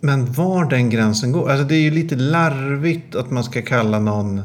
[0.00, 3.98] Men var den gränsen går, alltså det är ju lite larvigt att man ska kalla
[3.98, 4.42] någon...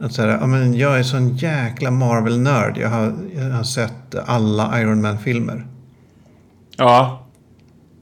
[0.00, 2.78] Att säga, ja men jag är sån jäkla Marvel-nörd.
[2.78, 5.66] Jag har, jag har sett alla Iron Man-filmer.
[6.76, 7.26] Ja.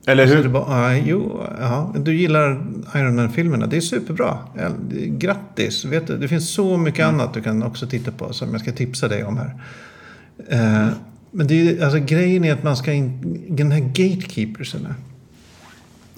[0.06, 0.48] Eller Så det hur?
[0.48, 3.66] bara, ja, jo, ja, du gillar Iron Man-filmerna.
[3.66, 4.38] Det är superbra.
[5.06, 5.84] Grattis.
[5.84, 8.72] Vet du, det finns så mycket annat du kan också titta på som jag ska
[8.72, 9.62] tipsa dig om här.
[10.48, 10.88] Eh,
[11.30, 14.94] men det är, alltså, grejen är att man ska in, den här gatekeeperserna.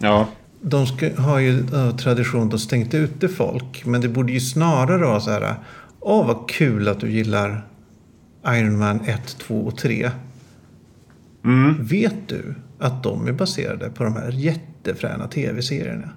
[0.02, 0.28] Ja.
[0.60, 3.82] De ska, har ju av tradition att stängt ute folk.
[3.86, 5.54] Men det borde ju snarare vara så här.
[6.00, 7.66] Åh, vad kul att du gillar
[8.46, 10.10] Iron Man 1, 2 och 3.
[11.78, 16.08] Vet du att de är baserade på de här jättefräna tv-serierna?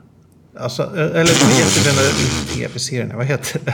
[0.60, 2.10] Alltså, eller de jättefräna
[2.56, 3.74] tv-serierna, vad heter det?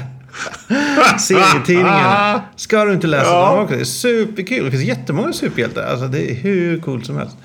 [1.19, 2.41] Serietidningarna.
[2.55, 3.49] Ska du inte läsa Ja.
[3.55, 3.75] dem också?
[3.75, 4.65] Det är superkul.
[4.65, 5.83] Det finns jättemånga superhjältar.
[5.83, 7.37] Alltså, det är hur coolt som helst.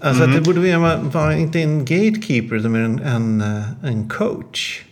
[0.00, 0.36] Alltså Mm.
[0.38, 4.82] att det borde vara, vara inte en gatekeeper utan en, en, eh, en coach.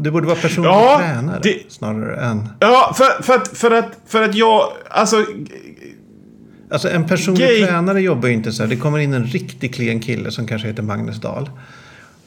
[0.00, 2.48] Det borde vara personlig Ja, tränare det- snarare än...
[2.60, 4.62] Ja, för, för, att, för, att, för att jag...
[4.90, 5.24] Alltså...
[6.70, 8.70] Alltså en personlig Gay- tränare jobbar ju inte så här.
[8.70, 11.50] Det kommer in en riktigt klen kille som kanske heter Magnus Dahl.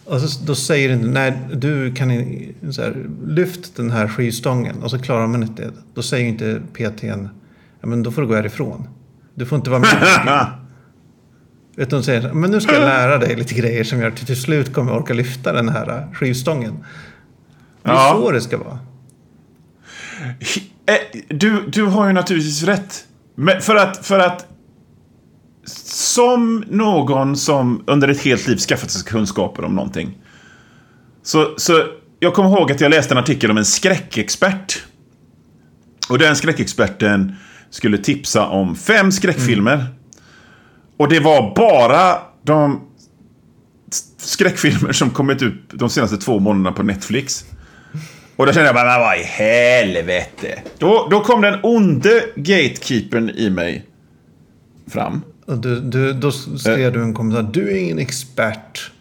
[0.06, 2.95] Och så, då säger den nej du kan i- så här,
[3.28, 4.84] lyft den här skivstången.
[4.84, 5.71] Och så klarar man inte det.
[5.93, 7.30] Då säger inte PTn,
[7.82, 8.88] ja men då får du gå härifrån.
[9.36, 10.47] Du får inte vara med.
[11.78, 14.16] Vet du, de säger, men nu ska jag lära dig lite grejer som gör att
[14.18, 16.86] du till slut kommer orka lyfta den här skivstången.
[17.84, 18.18] Det är Ja.
[18.22, 18.80] så det ska vara.
[20.86, 23.06] Eh, Du, du har ju naturligtvis rätt.
[23.36, 24.46] Men för att, för att
[25.86, 30.18] som någon som under ett helt liv skaffat sig kunskaper om någonting.
[31.24, 31.84] Så, så
[32.20, 34.84] jag kommer ihåg att jag läste en artikel om en skräckexpert.
[36.10, 37.36] Och den skräckexperten
[37.70, 39.86] skulle tipsa om fem skräckfilmer.
[40.97, 42.81] Och det var bara de
[44.17, 47.45] skräckfilmer som kommit ut de senaste två månaderna på Netflix.
[48.36, 50.62] Och då kände jag bara, vad i helvete.
[50.77, 53.86] Då, då kom den onde gatekeepern i mig
[54.88, 55.21] fram.
[55.45, 58.91] Du, du, då skrev du en kommentar, du är ingen expert.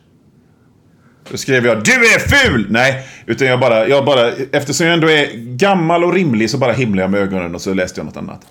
[1.30, 2.66] Då skrev jag, du är ful!
[2.70, 6.72] Nej, utan jag bara, jag bara, eftersom jag ändå är gammal och rimlig så bara
[6.72, 8.46] himlade jag med ögonen och så läste jag något annat.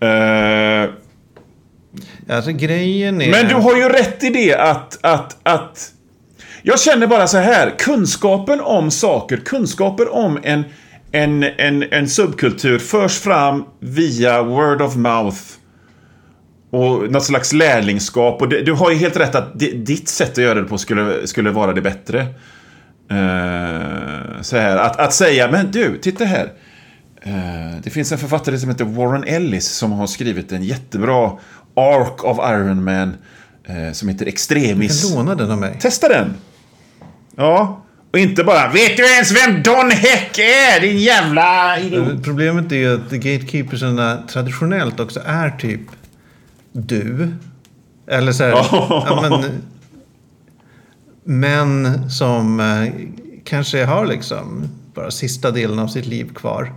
[0.00, 0.90] Eh,
[2.28, 3.30] Alltså grejen är...
[3.30, 5.92] Men du har ju rätt i det att, att, att...
[6.62, 10.64] Jag känner bara så här, kunskapen om saker, kunskaper om en,
[11.12, 15.38] en, en, en subkultur förs fram via word of mouth.
[16.70, 18.42] Och något slags lärlingskap.
[18.42, 20.78] Och det, du har ju helt rätt att det, ditt sätt att göra det på
[20.78, 22.20] skulle, skulle vara det bättre.
[23.12, 26.44] Uh, så här, att, att säga, men du, titta här.
[27.26, 31.32] Uh, det finns en författare som heter Warren Ellis som har skrivit en jättebra
[31.76, 33.16] Ark of Iron Man.
[33.70, 35.02] Uh, som heter Extremis.
[35.02, 35.78] Du kan låna den av mig.
[35.80, 36.34] Testa den!
[37.36, 37.82] Ja.
[38.12, 40.80] Och inte bara Vet du ens vem Don Heck är?
[40.80, 42.24] Din jävla idiot.
[42.24, 45.80] Problemet är ju att gatekeepersarna traditionellt också är typ
[46.72, 47.28] du.
[48.06, 49.62] Eller så här, ja, men,
[51.24, 52.92] män som eh,
[53.44, 56.72] kanske har liksom bara sista delen av sitt liv kvar.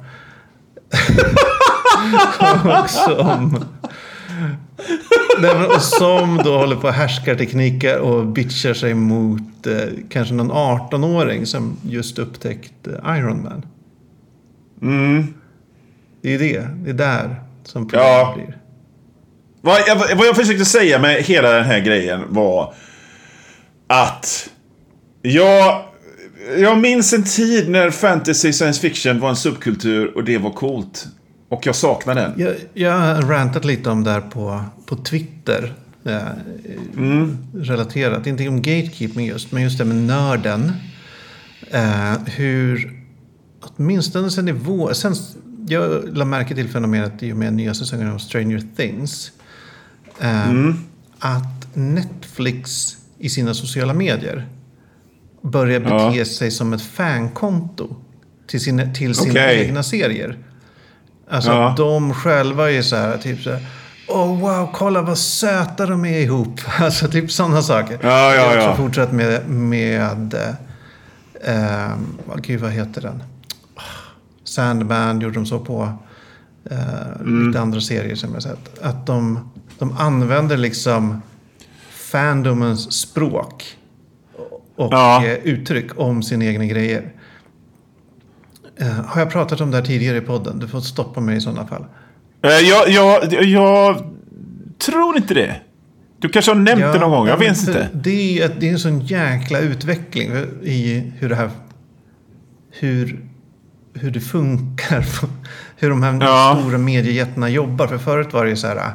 [2.84, 3.66] och som,
[5.40, 9.76] nej, och som då håller på härskartekniker och bitchar sig mot eh,
[10.10, 13.66] kanske någon 18-åring som just upptäckt eh, Iron Man.
[14.82, 15.34] Mm.
[16.22, 16.68] Det är det.
[16.84, 18.34] Det är där som problemet ja.
[18.36, 18.58] blir.
[19.62, 22.74] Vad jag, vad jag försökte säga med hela den här grejen var
[23.88, 24.50] att
[25.22, 25.86] jag,
[26.58, 31.08] jag minns en tid när fantasy science fiction var en subkultur och det var coolt.
[31.50, 32.34] Och jag saknar den.
[32.38, 35.74] Jag, jag har rantat lite om det här på, på Twitter.
[36.04, 36.28] Eh,
[36.98, 37.38] mm.
[37.54, 40.72] Relaterat, inte om gatekeeping just, men just det med nörden.
[41.72, 42.94] Eh, hur,
[43.62, 45.16] åtminstone sen nivå, sen,
[45.68, 49.32] jag la märke till fenomenet i och med nya säsongen av Stranger Things.
[50.20, 50.76] Eh, mm.
[51.20, 54.48] Att Netflix i sina sociala medier
[55.42, 56.26] börjar bete ja.
[56.26, 57.96] sig som ett fankonto
[58.48, 59.58] till, sin, till sina okay.
[59.58, 60.38] egna serier.
[61.30, 61.74] Alltså ja.
[61.78, 63.66] de själva är så här, typ så här.
[64.08, 66.62] Oh wow, kolla vad söta de är ihop.
[66.80, 68.00] Alltså typ sådana saker.
[68.02, 70.34] Ja, ja, Jag har också fortsatt med, med
[71.44, 71.92] eh,
[72.36, 73.24] gud vad heter den?
[74.44, 75.94] Sandman gjorde de så på.
[76.72, 77.48] Eh, mm.
[77.48, 78.80] Lite andra serier som jag sett.
[78.82, 81.22] Att de, de använder liksom
[81.90, 83.78] fandomens språk.
[84.76, 85.26] Och ja.
[85.26, 87.12] Eh, uttryck om sina egna grejer.
[88.82, 90.60] Uh, har jag pratat om det här tidigare i podden?
[90.60, 91.86] Du får stoppa mig i sådana fall.
[92.46, 94.04] Uh, jag, jag, jag
[94.78, 95.56] tror inte det.
[96.20, 97.90] Du kanske har nämnt ja, det någon gång, jag vet inte.
[97.94, 100.32] Det är, det är en sån jäkla utveckling
[100.64, 101.50] i hur det här...
[102.72, 103.26] Hur,
[103.94, 105.06] hur det funkar.
[105.78, 106.58] Hur de här ja.
[106.60, 107.88] stora mediejättarna jobbar.
[107.88, 108.94] För förut var det ju så här...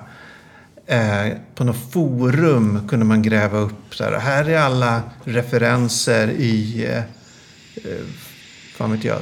[0.87, 4.19] Eh, på något forum kunde man gräva upp så här.
[4.19, 6.85] Här är alla referenser i...
[6.85, 8.05] Eh, eh
[8.77, 9.19] fan vet jag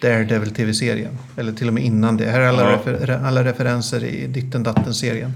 [0.00, 1.18] Daredevil-tv-serien.
[1.36, 2.24] Eller till och med innan det.
[2.24, 2.76] Här är alla, ja.
[2.76, 5.32] refer alla referenser i ditten datten-serien.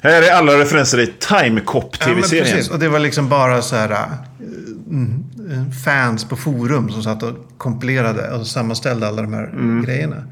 [0.00, 2.46] Här är alla referenser i Timecop-tv-serien.
[2.46, 2.70] Ja, precis.
[2.70, 4.08] och det var liksom bara så här...
[4.90, 5.24] Mm,
[5.84, 9.84] fans på forum som satt och kompilerade och sammanställde alla de här mm.
[9.84, 10.24] grejerna.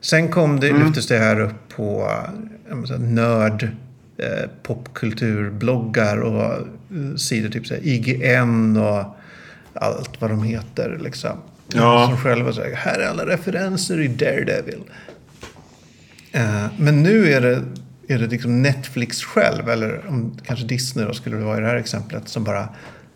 [0.00, 0.86] Sen kom det, mm.
[0.86, 2.10] lyftes det här upp på
[2.70, 3.62] äh, nörd,
[4.18, 9.16] eh, popkulturbloggar och eh, sidor typ så här, IGN och
[9.74, 10.98] allt vad de heter.
[11.02, 11.38] Liksom.
[11.74, 12.06] Ja.
[12.06, 14.82] Som själva säger, här är alla referenser i Daredevil.
[16.36, 17.62] Uh, men nu är det,
[18.08, 21.66] är det liksom Netflix själv, eller om kanske Disney då skulle det vara i det
[21.66, 22.68] här exemplet, som bara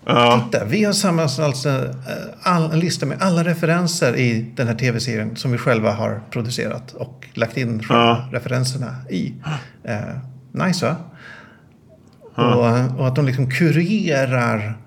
[0.08, 0.48] Ja.
[0.50, 5.52] Titta, vi har sammanställt eh, en lista med alla referenser i den här tv-serien som
[5.52, 8.28] vi själva har producerat och lagt in ja.
[8.32, 9.34] referenserna i.
[9.88, 10.18] Uh,
[10.66, 10.96] nice va?
[12.36, 12.54] Ja.
[12.54, 14.85] Och, och, att de liksom kurerar Eh,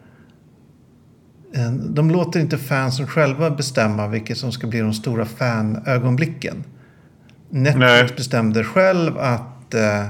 [1.89, 6.63] de låter inte fansen själva bestämma vilket som ska bli de stora fanögonblicken.
[7.49, 8.09] Netflix Nej.
[8.15, 10.01] bestämde själv att eh,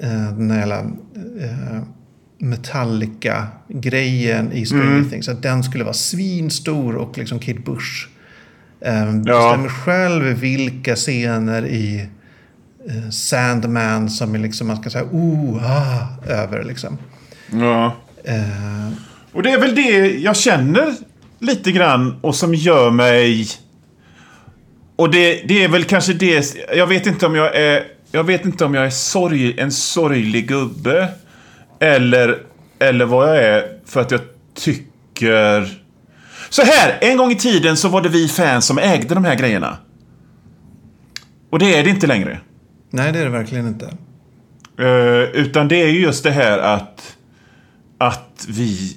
[0.00, 0.86] eh den här eh,
[2.38, 5.10] Metallica-grejen i Stranger mm.
[5.10, 8.08] Things, att den skulle vara svinstor och liksom Kid Bush.
[8.80, 9.12] Eh, ja.
[9.12, 12.08] Bestämmer själv vilka scener i
[12.88, 16.98] eh, Sandman som är liksom, man ska säga, oh, ah, över liksom.
[17.52, 17.96] Ja.
[18.24, 18.88] Eh,
[19.36, 20.94] och det är väl det jag känner
[21.38, 23.48] lite grann och som gör mig...
[24.96, 26.56] Och det, det är väl kanske det...
[26.76, 27.84] Jag vet inte om jag är...
[28.12, 31.08] Jag vet inte om jag är sorg, en sorglig gubbe.
[31.80, 32.38] Eller,
[32.78, 34.20] eller vad jag är för att jag
[34.54, 35.68] tycker...
[36.50, 39.34] Så här, en gång i tiden så var det vi fans som ägde de här
[39.34, 39.76] grejerna.
[41.50, 42.40] Och det är det inte längre.
[42.90, 43.86] Nej, det är det verkligen inte.
[44.80, 47.16] Uh, utan det är ju just det här att...
[47.98, 48.96] Att vi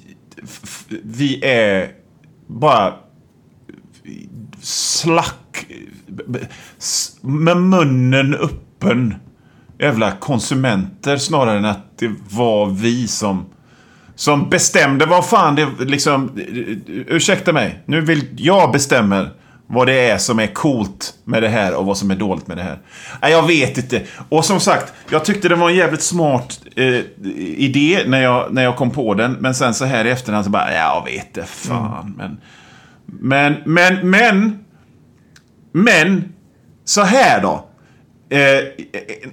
[1.02, 1.92] vi är
[2.46, 2.94] bara
[4.60, 5.66] slack
[7.20, 9.14] med munnen öppen.
[9.78, 13.46] Jävla konsumenter snarare än att det var vi som
[14.14, 15.06] som bestämde.
[15.06, 16.30] Vad fan det liksom
[16.86, 17.82] ursäkta mig.
[17.86, 19.30] Nu vill jag bestämmer
[19.72, 22.56] vad det är som är coolt med det här och vad som är dåligt med
[22.56, 22.78] det här.
[23.22, 24.02] Nej, jag vet inte.
[24.28, 27.00] Och som sagt, jag tyckte det var en jävligt smart eh,
[27.56, 29.32] idé när jag, när jag kom på den.
[29.32, 32.14] Men sen så här i efterhand så bara, jag vet det fan.
[32.18, 32.40] Men,
[33.06, 34.58] men, men, men,
[35.72, 36.32] men,
[36.84, 37.66] så här då.
[38.30, 38.64] Eh,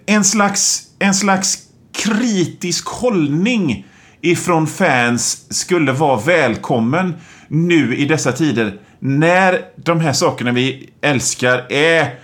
[0.05, 1.57] en, slags, en slags
[1.93, 3.85] kritisk hållning
[4.21, 7.15] ifrån fans skulle vara välkommen
[7.47, 12.15] nu i dessa tider när de här sakerna vi älskar är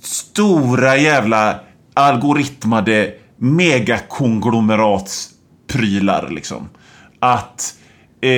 [0.00, 1.60] stora jävla
[1.94, 6.68] algoritmade megakonglomeratsprylar liksom.
[7.20, 7.74] Att...
[8.20, 8.30] Eh,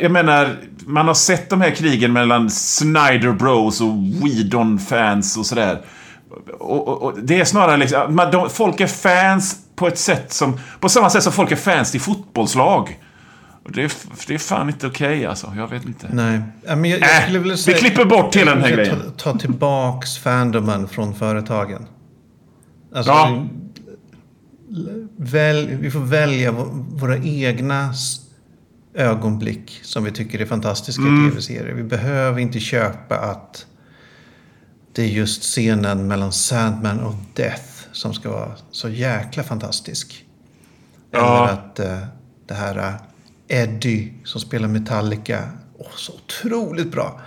[0.00, 5.84] jag menar, man har sett de här krigen mellan Snyder Bros och Weedon-fans och sådär.
[6.58, 10.32] Och, och, och, det är snarare liksom, man, de, folk är fans på ett sätt
[10.32, 10.60] som...
[10.80, 12.98] På samma sätt som folk är fans till fotbollslag.
[13.68, 13.92] Det är,
[14.26, 15.52] det är fan inte okej okay, alltså.
[15.56, 16.08] Jag vet inte.
[16.12, 16.42] Nej.
[16.62, 18.98] Men jag, jag skulle vilja säga, vi klipper bort hela den här grejen.
[19.16, 21.86] Ta, ta tillbaks fandomen från företagen.
[22.94, 23.46] Alltså, ja.
[25.16, 26.52] väl, vi får välja
[26.88, 27.94] våra egna
[28.94, 31.30] ögonblick som vi tycker är fantastiska mm.
[31.30, 31.74] tv-serier.
[31.74, 33.66] Vi behöver inte köpa att
[34.92, 40.24] det är just scenen mellan Sandman och Death som ska vara så jäkla fantastisk.
[41.10, 41.18] Ja.
[41.18, 42.06] Eller att uh,
[42.46, 42.94] det här uh,
[43.48, 45.38] Eddie som spelar Metallica,
[45.78, 47.20] oh, så otroligt bra.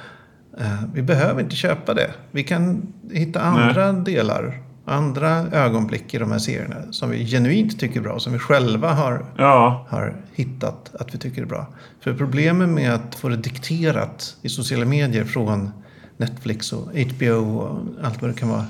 [0.60, 2.12] Uh, vi behöver inte köpa det.
[2.32, 4.04] Vi kan hitta andra Nej.
[4.04, 8.40] delar, andra ögonblick i de här serierna som vi genuint tycker är bra, som vi
[8.40, 9.86] själva har, ja.
[9.90, 11.68] har hittat att vi tycker är bra.
[12.00, 15.72] För problemet med att få det dikterat i sociala medier från
[16.18, 18.66] Netflix och HBO och allt vad det kan vara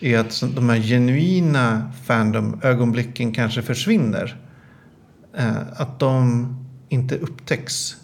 [0.00, 4.36] är att de här genuina fandom-ögonblicken kanske försvinner.
[5.36, 6.46] Eh, att de
[6.94, 7.96] inte upptäcks.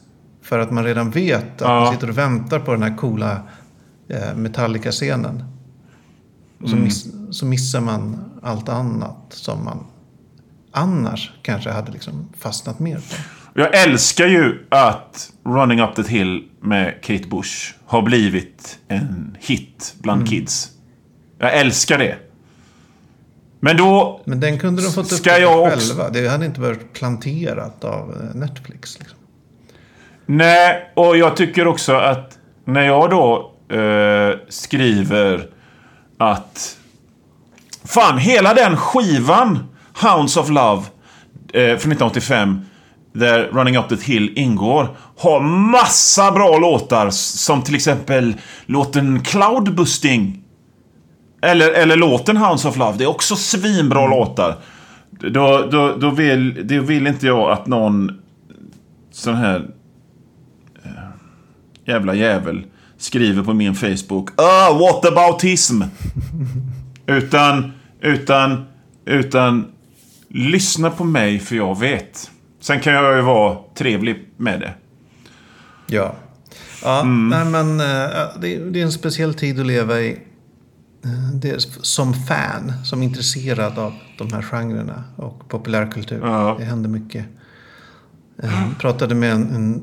[0.42, 1.80] För att man redan vet att ja.
[1.80, 3.42] man sitter och väntar på den här coola
[4.08, 5.44] eh, Metallica-scenen.
[6.62, 6.84] Och så, mm.
[6.84, 9.86] miss, så missar man allt annat som man
[10.72, 13.16] annars kanske hade liksom fastnat mer på.
[13.54, 19.94] Jag älskar ju att Running Up the Hill med Kate Bush har blivit en hit
[19.98, 20.30] bland mm.
[20.30, 20.70] kids.
[21.38, 22.29] Jag älskar det.
[23.60, 24.20] Men då...
[24.24, 25.74] Men den kunde de fått upp själva.
[25.74, 26.10] Också...
[26.12, 28.98] Det hade inte varit planterat av eh, Netflix.
[28.98, 29.18] Liksom.
[30.26, 35.46] Nej, och jag tycker också att när jag då eh, skriver
[36.18, 36.76] att...
[37.84, 39.68] Fan, hela den skivan,
[40.02, 40.82] Hounds of Love,
[41.52, 42.60] eh, från 1985,
[43.12, 47.10] där Running Up the Hill ingår, har massa bra låtar.
[47.10, 48.34] Som till exempel
[48.66, 50.39] låten Cloudbusting
[51.40, 52.98] eller, eller låten Hounds of Love.
[52.98, 54.10] Det är också svinbra mm.
[54.10, 54.56] låtar.
[55.10, 58.20] Då, då, då, vill, då vill inte jag att någon
[59.12, 59.70] sån här
[60.84, 60.90] äh,
[61.84, 62.64] jävla jävel
[62.98, 65.82] skriver på min Facebook Ah, what aboutism?
[67.06, 68.64] utan, utan,
[69.04, 69.66] utan
[70.28, 72.30] lyssna på mig för jag vet.
[72.60, 74.74] Sen kan jag ju vara trevlig med det.
[75.86, 76.14] Ja.
[76.82, 77.28] Ja, mm.
[77.28, 77.78] nej, men
[78.40, 80.18] det, det är en speciell tid att leva i.
[81.04, 86.20] Eh, det, som fan, som intresserad av de här genrerna och populärkultur.
[86.22, 86.56] Ja.
[86.58, 87.26] Det händer mycket.
[88.36, 89.82] Jag eh, pratade med en, en,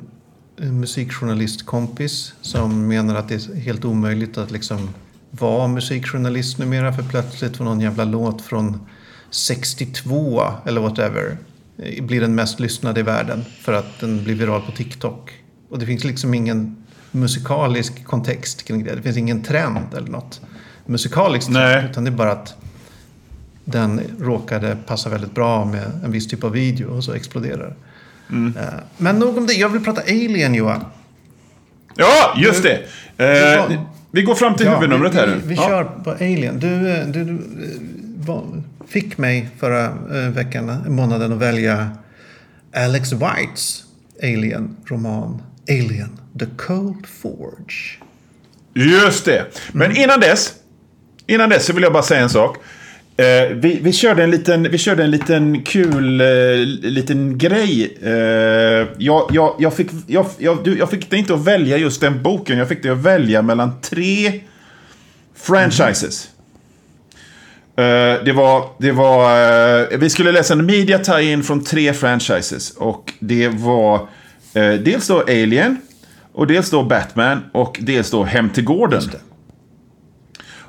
[0.58, 4.90] en musikjournalistkompis som menar att det är helt omöjligt att liksom
[5.32, 8.80] vara musikjournalist numera för plötsligt får någon jävla låt från
[9.30, 11.38] 62 eller whatever
[11.78, 15.34] eh, blir den mest lyssnade i världen för att den blir viral på TikTok.
[15.70, 18.96] Och det finns liksom ingen musikalisk kontext kring det.
[18.96, 20.42] Det finns ingen trend eller något
[20.88, 21.50] musikaliskt.
[21.50, 21.86] Nej.
[21.92, 22.56] Utan det är bara att
[23.66, 27.76] den råkade passa väldigt bra med en viss typ av video och så exploderar
[28.30, 28.58] mm.
[28.58, 28.64] Eh,
[28.98, 29.54] men nog om det.
[29.54, 30.86] Jag vill prata Alien Johan.
[31.96, 32.80] Ja, just det.
[33.18, 35.34] Eh, vi går fram till ja, huvudnumret här nu.
[35.36, 35.68] Vi, vi ja.
[35.68, 36.60] kör på Alien.
[36.60, 37.40] Du, eh, du, du
[38.18, 38.44] var,
[38.88, 39.94] fick mig förra
[40.30, 41.90] veckan, månaden att välja
[42.76, 43.84] Alex Whites
[44.24, 48.00] Alien-roman Alien, The Cold Forge.
[48.74, 49.46] Just det.
[49.72, 50.04] Men mm.
[50.04, 50.54] innan dess
[51.28, 52.58] Innan dess så vill jag bara säga en sak.
[53.18, 56.28] Eh, vi, vi, körde en liten, vi körde en liten kul eh,
[56.82, 57.98] liten grej.
[58.04, 58.12] Eh,
[58.98, 62.58] jag, jag, jag, fick, jag, jag, jag fick det inte att välja just den boken.
[62.58, 64.42] Jag fick det att välja mellan tre
[65.36, 66.30] franchises.
[67.76, 68.26] Mm.
[68.26, 69.42] det var, det var,
[69.92, 72.72] eh, vi skulle läsa en media tie-in från tre franchises.
[72.72, 73.96] Och det var
[74.54, 75.78] eh, dels då Alien,
[76.34, 79.02] och dels då Batman och dels då Hem till gården.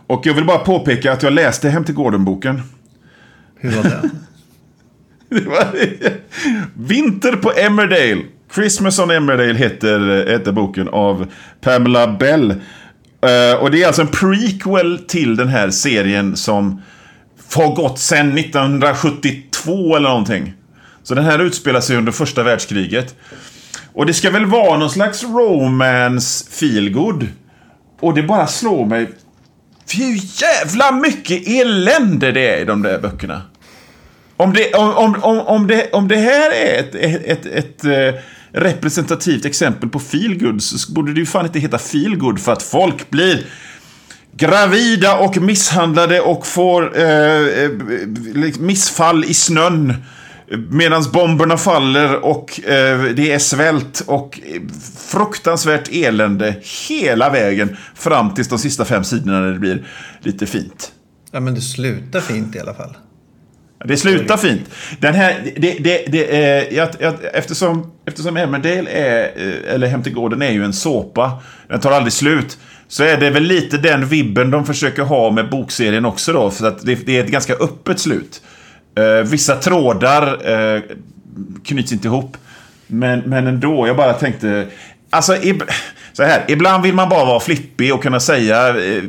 [0.09, 2.63] Och jag vill bara påpeka att jag läste Hem till Gården-boken.
[3.57, 4.11] Hur var det?
[5.29, 5.67] det var
[6.75, 8.23] Vinter på Emmerdale.
[8.55, 11.27] Christmas on Emmerdale heter, heter boken av
[11.61, 12.51] Pamela Bell.
[12.51, 16.83] Uh, och det är alltså en prequel till den här serien som
[17.55, 20.55] har gått sedan 1972 eller någonting.
[21.03, 23.15] Så den här utspelar sig under första världskriget.
[23.93, 27.27] Och det ska väl vara någon slags romance feelgood.
[28.01, 29.09] Och det bara slår mig.
[29.91, 33.43] Fy jävla mycket elände det är i de där böckerna.
[34.37, 38.21] Om det, om, om, om, det, om det här är ett, ett, ett, ett eh,
[38.53, 43.11] representativt exempel på feelgood så borde det ju fan inte heta feelgood för att folk
[43.11, 43.47] blir
[44.37, 47.71] gravida och misshandlade och får eh, eh
[48.35, 49.95] liksom missfall i snön.
[50.71, 54.41] Medan bomberna faller och eh, det är svält och
[54.99, 56.55] fruktansvärt elände
[56.89, 59.87] hela vägen fram tills de sista fem sidorna när det blir
[60.21, 60.93] lite fint.
[61.33, 62.97] Ja, men det slutar fint i alla fall.
[63.85, 64.71] Det slutar fint.
[65.01, 70.03] Den här, det, det, det, eh, jag, jag, eftersom, eftersom Emmerdale är, eh, eller Hem
[70.03, 73.79] till gården är ju en såpa, den tar aldrig slut, så är det väl lite
[73.79, 77.31] den vibben de försöker ha med bokserien också då, för att det, det är ett
[77.31, 78.43] ganska öppet slut.
[78.95, 80.83] Eh, vissa trådar eh,
[81.65, 82.37] knyts inte ihop,
[82.87, 84.67] men, men ändå, jag bara tänkte,
[85.11, 85.37] alltså,
[86.13, 89.03] så här, ibland vill man bara vara flippig och kunna säga eh,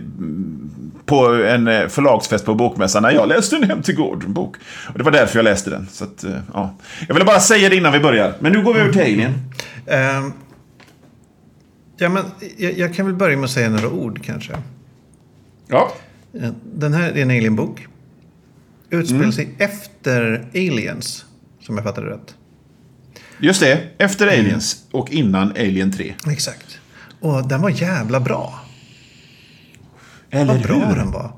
[1.10, 4.56] på en eh, förlagsfest på Bokmässan när jag läste en Hem till Gården-bok.
[4.88, 5.88] Och det var därför jag läste den.
[5.92, 6.76] Så att, eh, ja.
[7.08, 8.34] Jag ville bara säga det innan vi börjar.
[8.40, 9.34] Men nu går vi över till Alien.
[9.86, 10.26] Mm.
[10.26, 10.32] Uh,
[11.98, 12.24] ja, men
[12.58, 14.54] jag, jag, kan väl börja med att säga några ord kanske.
[15.68, 15.92] Ja.
[16.74, 17.88] Den här är en Alien-bok.
[18.90, 19.32] Utspelar mm.
[19.32, 21.26] sig efter Aliens,
[21.62, 22.36] som jag fattar det rätt.
[23.40, 25.02] Just det, efter Aliens mm.
[25.02, 26.14] och innan Alien 3.
[26.28, 26.80] Exakt.
[27.20, 28.60] Och den var jävla bra.
[30.30, 30.96] Eller Vad bra hur?
[30.96, 31.32] den var.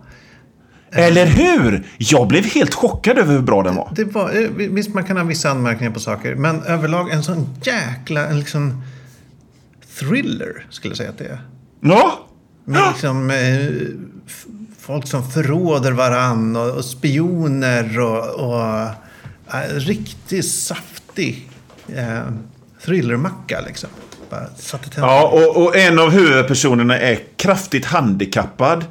[0.91, 1.87] Eller hur?
[1.97, 3.91] Jag blev helt chockad över hur bra den var.
[3.95, 6.35] Det var eh, visst, man kan ha vissa anmärkningar på saker.
[6.35, 8.83] Men överlag en sån jäkla en liksom,
[9.99, 11.41] thriller, skulle jag säga att det är.
[11.81, 12.27] Ja.
[12.65, 13.37] Med liksom, eh,
[14.81, 18.81] folk som förråder varann och, och spioner och, och
[19.53, 21.49] eh, riktigt saftig
[21.95, 22.21] eh,
[22.85, 23.89] thrillermacka liksom.
[24.95, 28.85] Ja, och, och, en av huvudpersonerna är kraftigt handikappad.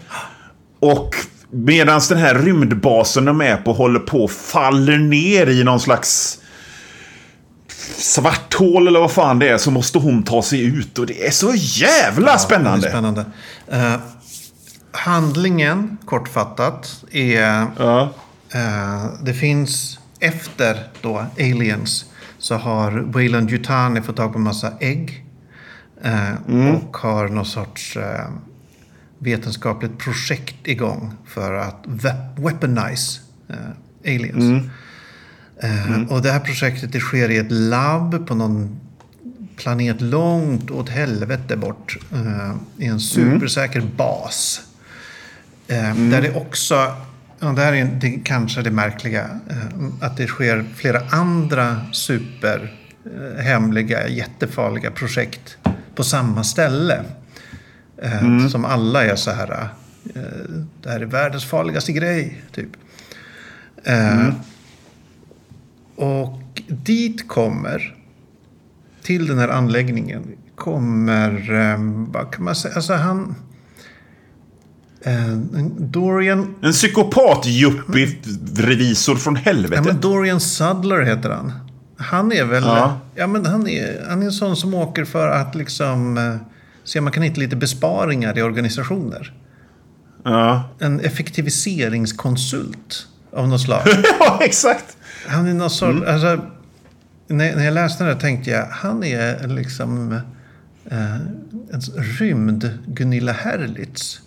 [0.81, 1.15] Och
[1.51, 6.39] medan den här rymdbasen de är på håller på faller ner i någon slags
[7.97, 10.99] svart hål eller vad fan det är så måste hon ta sig ut.
[10.99, 12.89] Och det är så jävla ja, spännande.
[12.89, 13.25] Spännande.
[13.73, 13.97] Uh,
[14.93, 17.67] handlingen, kortfattat, är...
[17.79, 18.11] Ja.
[18.55, 22.05] Uh, det finns efter då Aliens
[22.39, 25.25] så har Wayland Yutani fått tag på en massa ägg
[26.03, 26.75] Eh, mm.
[26.75, 28.29] Och har någon sorts eh,
[29.19, 31.85] vetenskapligt projekt igång för att
[32.37, 34.37] weaponize eh, aliens.
[34.37, 34.71] Mm.
[35.63, 36.07] Mm.
[36.09, 38.81] Och det här projektet det sker i ett labb på någon
[39.57, 41.99] planet långt åt helvete bort.
[42.79, 44.61] I en supersäker bas.
[45.71, 46.11] Mm.
[46.11, 46.95] Där det också,
[47.41, 49.41] och det här är det, kanske det märkliga,
[50.01, 55.59] att det sker flera andra superhemliga, jättefarliga projekt
[55.95, 57.05] på samma ställe.
[58.03, 58.49] Eh, mm.
[58.49, 59.69] Som alla är så här,
[60.15, 60.21] eh,
[60.83, 62.71] det här är världens farligaste grej, typ.
[63.85, 64.35] Eh, mm.
[65.97, 67.97] Och dit kommer,
[69.03, 70.23] till den här anläggningen,
[70.55, 71.77] kommer,
[72.13, 73.35] vad kan man säga, alltså han...
[75.79, 76.55] Dorian...
[76.63, 77.47] En psykopat
[78.57, 79.87] revisor från helvetet.
[79.87, 81.53] Ja, Dorian Sudler heter han.
[81.97, 82.63] Han är väl...
[82.63, 83.01] Ja.
[83.15, 83.27] ja.
[83.27, 86.19] men han är, han är en sån som åker för att liksom...
[86.19, 86.37] Eh,
[86.85, 89.35] se om man kan hitta lite besparingar i organisationer.
[90.25, 90.71] Ja.
[90.79, 93.83] En effektiviseringskonsult av något slag.
[94.21, 94.97] ja, exakt.
[95.27, 95.97] Han är någon sorts...
[95.97, 96.15] Mm.
[96.15, 96.45] Alltså,
[97.29, 100.13] när, när jag läste den tänkte jag, han är liksom
[100.91, 101.15] eh,
[101.71, 104.21] en rymd Gunilla Herlitz.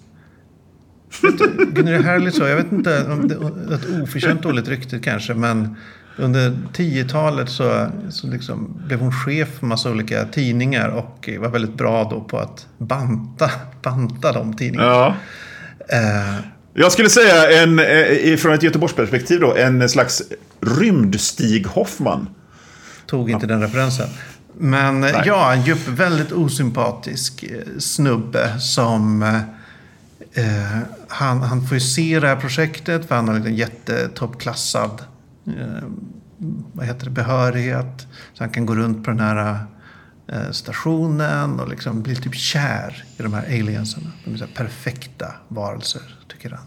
[1.71, 5.75] Gunilla Herlitz, jag vet inte, om det är ett oförtjänt dåligt rykte kanske, men
[6.17, 11.73] under 10-talet så, så liksom blev hon chef för massa olika tidningar och var väldigt
[11.73, 13.51] bra då på att banta,
[13.81, 14.89] banta de tidningarna.
[14.89, 15.15] Ja.
[15.93, 16.39] Uh,
[16.73, 20.23] jag skulle säga en, eh, från ett Göteborgsperspektiv då, en slags
[20.61, 22.29] rymdstig Hoffman.
[23.05, 24.07] Tog inte den referensen.
[24.57, 25.23] Men Nej.
[25.25, 27.45] ja, en djup, väldigt osympatisk
[27.79, 29.23] snubbe som...
[30.35, 35.01] Eh, han, han får ju se det här projektet för han har en jättetoppklassad
[35.47, 35.83] eh,
[36.73, 38.07] vad heter det, behörighet.
[38.33, 39.65] Så han kan gå runt på den här
[40.27, 44.11] eh, stationen och liksom bli typ kär i de här alienserna.
[44.25, 46.65] De är så perfekta varelser, tycker han.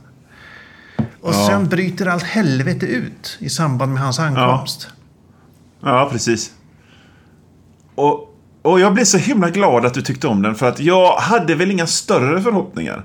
[1.20, 1.46] Och ja.
[1.46, 4.88] sen bryter allt helvete ut i samband med hans ankomst.
[5.80, 6.52] Ja, ja precis.
[7.94, 10.54] och, och jag blir så himla glad att du tyckte om den.
[10.54, 13.04] För att jag hade väl inga större förhoppningar.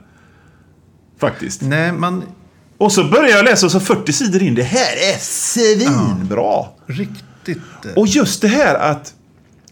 [1.22, 1.62] Faktiskt.
[1.62, 2.24] Nej, man...
[2.78, 4.56] Och så börjar jag läsa och så 40 sidor in.
[4.56, 6.66] Det här är svinbra!
[6.88, 7.58] Riktigt...
[7.86, 9.14] eh, Och just det här att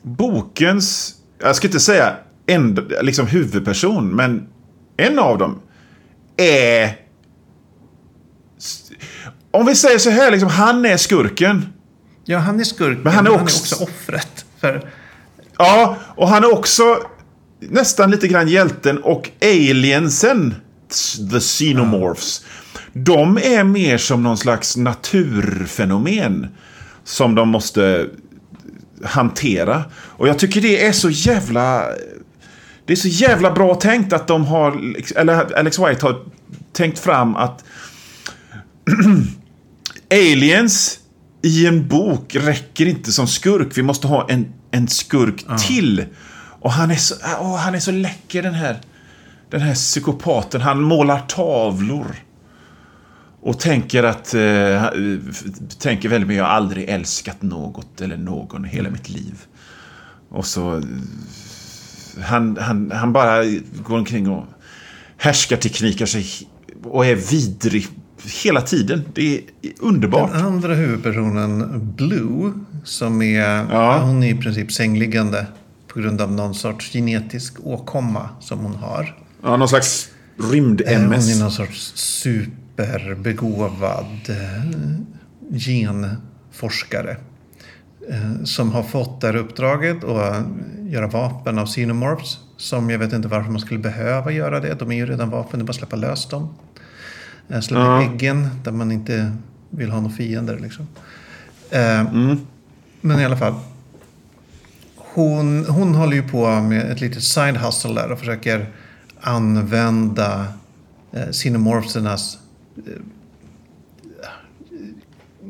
[0.01, 2.15] bokens, jag ska inte säga
[2.47, 4.47] en, liksom huvudperson, men
[4.97, 5.59] en av dem
[6.37, 6.95] är...
[9.51, 11.65] Om vi säger så här, liksom, han är skurken.
[12.25, 14.45] Ja, han är skurken, Men han är också- också offret.
[14.59, 14.89] För
[15.57, 16.83] Ja, och han är också
[17.59, 20.55] nästan lite grann hjälten och aliensen,
[21.31, 22.45] the xenomorphs,
[22.93, 26.47] de är mer som någon slags naturfenomen
[27.03, 28.07] som de måste
[29.03, 29.83] hantera.
[29.93, 31.85] Och jag tycker det är så jävla...
[32.85, 34.81] Det är så jävla bra tänkt att de har,
[35.15, 36.25] eller Alex White har
[36.73, 37.63] tänkt fram att
[40.11, 40.99] aliens
[41.41, 43.77] i en bok räcker inte som skurk.
[43.77, 46.05] Vi måste ha en, en skurk till.
[46.61, 48.81] Och han är, så, åh, han är så läcker den här,
[49.49, 50.61] den här psykopaten.
[50.61, 52.15] Han målar tavlor.
[53.41, 54.33] Och tänker att...
[54.33, 54.83] Eh,
[55.79, 59.35] tänker väldigt mycket, jag har aldrig älskat något eller någon hela mitt liv.
[60.29, 60.77] Och så...
[60.77, 60.83] eh,
[62.21, 63.43] Han, han, han bara
[63.83, 64.45] går omkring och
[65.17, 66.25] härskarteknikar sig
[66.83, 67.87] och är vidrig
[68.43, 69.01] hela tiden.
[69.13, 69.41] Det är
[69.79, 70.31] underbart.
[70.31, 73.67] den andra huvudpersonen, Blue, som är...
[73.71, 73.99] Ja.
[73.99, 75.45] Hon är i princip sängliggande
[75.87, 79.15] på grund av någon sorts genetisk åkomma som hon har.
[79.43, 80.15] Ja, någon slags Eh,
[80.45, 81.35] Hon rymd-MS.
[81.35, 84.63] är någon sorts superbegåvad eh,
[85.59, 87.17] genforskare.
[88.09, 90.43] eh, Som har fått det här uppdraget att
[90.89, 92.39] göra vapen av xenomorphs.
[92.57, 94.79] Som jag vet inte varför man skulle behöva göra det.
[94.79, 96.49] De är ju redan vapen, det är bara att släppa lös dem.
[97.49, 98.01] Eh, Släppa Ja.
[98.03, 99.31] äggen där man inte
[99.69, 100.59] vill ha några fiender.
[100.59, 100.87] Liksom.
[101.69, 102.39] Eh, Mm.
[103.01, 103.53] Men i alla fall.
[104.95, 108.69] Hon, hon håller ju på med ett litet side hustle där och försöker
[109.21, 110.47] använda
[111.11, 112.37] eh, xenomorphsernas
[112.77, 112.93] eh,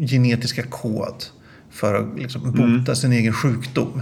[0.07, 1.23] genetiska kod
[1.69, 4.01] för att liksom, bota sin egen sjukdom.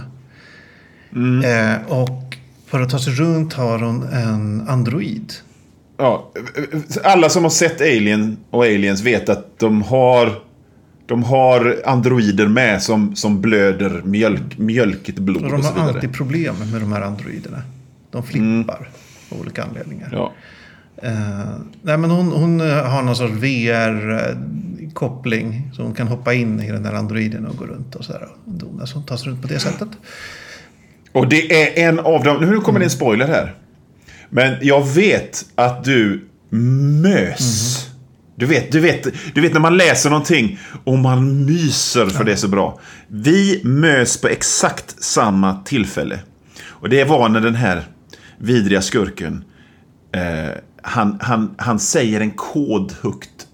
[1.44, 5.32] Eh, och för att ta sig runt har hon en android.
[5.96, 6.32] Ja,
[7.04, 10.38] alla som har sett Alien och Aliens vet att de har,
[11.06, 15.74] de har androider med som, som blöder mjölk, mjölkigt blod Och och, de så har
[15.74, 15.94] vidare.
[15.94, 17.62] alltid problem med de här androiderna.
[18.10, 18.88] De flippar
[19.30, 20.08] av olika anledningar.
[20.12, 20.32] Ja.
[21.02, 25.70] Eh, nej, men hon, hon eh, har någon sorts VR-koppling.
[25.76, 28.28] Så hon kan hoppa in i den där androiden och gå runt och sådär.
[28.44, 28.86] och dona.
[28.86, 29.88] Så hon tar sig runt på det sättet.
[31.12, 33.54] Och det är en av dem, nu kommer det en spoiler här.
[34.30, 37.84] Men jag vet att du mös.
[38.34, 42.32] Du, vet, du, vet, du vet när man läser någonting och man myser för det
[42.32, 42.80] är så bra.
[43.08, 46.18] Vi mös på exakt samma tillfälle.
[46.66, 47.84] Och det var när den här
[48.38, 49.44] vidriga skurken
[50.12, 50.48] eh,
[50.82, 53.46] han, han, han säger en kod högt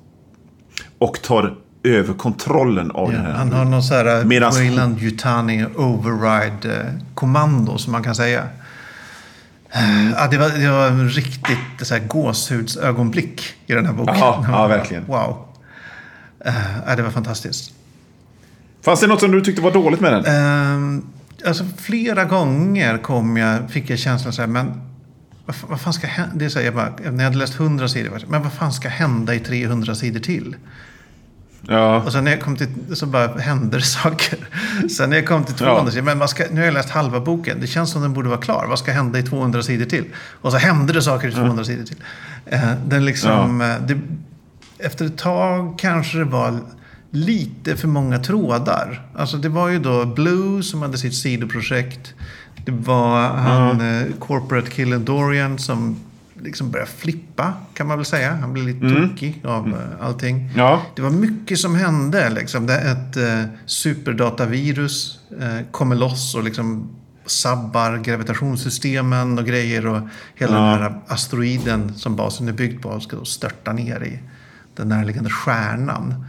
[0.98, 3.32] och tar över kontrollen av Ja, den här.
[3.32, 8.48] han har någon sån här Medans- Wayland Yutani override-kommando som man kan säga.
[9.70, 10.10] Mm.
[10.16, 14.20] Ja, det, var, det var en riktigt så här, gåshudsögonblick i den här boken.
[14.20, 15.04] Man ja, verkligen.
[15.06, 15.46] Wow.
[16.44, 16.54] Eh,
[16.86, 17.74] ja, det var fantastiskt.
[18.82, 20.24] Fanns det något som du tyckte var dåligt med den?
[20.24, 21.06] Ehm,
[21.46, 24.80] alltså flera gånger kom jag, fick jag känslan så här, men
[25.46, 26.34] vad, vad fan ska hända?
[26.36, 28.72] Det är så här, jag bara, när jag hade läst 100 sidor, men vad fan
[28.72, 30.56] ska hända i 300 sidor till?
[31.68, 32.02] Ja.
[32.02, 34.38] Och sen när jag kom till, så bara hände det saker.
[34.88, 35.90] Sen när jag kom till 200 Ja.
[35.90, 38.40] sidor, men ska, nu har jag läst halva boken, det känns som den borde vara
[38.40, 38.66] klar.
[38.68, 40.04] Vad ska hända i 200 sidor till?
[40.16, 41.96] Och så hände det saker i 200 sidor till.
[42.46, 44.00] Eh, den liksom, eh, det,
[44.78, 46.60] efter ett tag kanske det var
[47.14, 49.06] lite för många trådar.
[49.16, 52.14] Alltså det var ju då Blue som hade sitt sidoprojekt.
[52.64, 55.96] Det var han, eh, corporate-killen Dorian som
[56.42, 58.34] liksom började flippa, kan man väl säga.
[58.34, 60.50] Han blev lite tokig av eh, allting.
[60.56, 60.82] Ja.
[60.96, 62.30] Det var mycket som hände.
[62.30, 62.66] Liksom.
[62.66, 66.88] Det, ett eh, superdatavirus eh, kommer loss och liksom
[67.26, 69.86] sabbar gravitationssystemen och grejer.
[69.86, 70.00] Och
[70.34, 74.18] hela den här asteroiden som basen är byggd på ska då störta ner i
[74.76, 76.24] den närliggande stjärnan.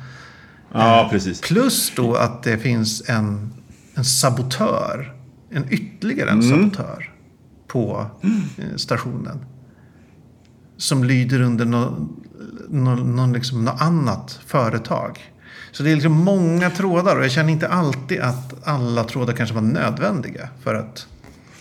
[0.77, 1.41] Ja, precis.
[1.41, 3.53] Plus då att det finns en,
[3.95, 5.13] en sabotör.
[5.51, 7.11] En ytterligare en sabotör
[7.67, 8.05] på
[8.57, 9.45] eh, stationen.
[10.77, 12.23] Som lyder under någon,
[12.69, 15.19] någon, någon liksom, något annat företag.
[15.71, 19.55] Så det är liksom många trådar och jag känner inte alltid att alla trådar kanske
[19.55, 20.49] var nödvändiga.
[20.63, 21.07] För att...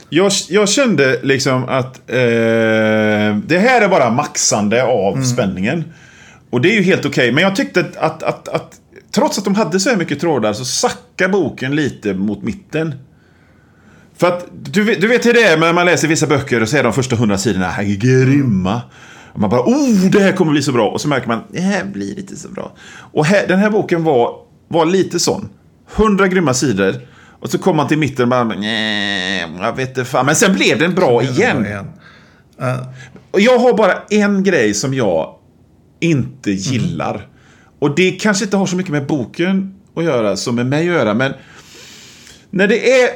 [0.09, 2.17] Jag, jag kände liksom att eh,
[3.47, 5.85] det här är bara maxande av spänningen.
[6.51, 7.33] Och det är ju helt okej.
[7.33, 8.81] Men jag tyckte att, att, att, att
[9.15, 12.95] trots att de hade så här mycket trådar så sackar boken lite mot mitten.
[14.17, 16.69] För att du, vet- du vet hur det är när man läser vissa böcker och
[16.69, 18.83] så är de första hundra sidorna här grymma.
[19.33, 20.89] Och man bara oh, det här kommer bli så bra.
[20.91, 22.73] Och så märker man det här blir inte så bra.
[23.13, 24.37] Och här, den här boken var,
[24.69, 25.49] var lite sån.
[25.95, 26.95] Hundra grymma sidor.
[27.41, 30.27] Och så kom man till mitten och bara nej, jag vet inte fan.
[30.27, 31.67] Men sen blev den bra igen.
[33.31, 35.35] Och jag har bara en grej som jag
[36.01, 37.29] inte gillar.
[37.85, 40.95] Och det kanske inte har så mycket med boken att göra som med mig att
[40.95, 41.33] göra, men
[42.51, 43.11] när det är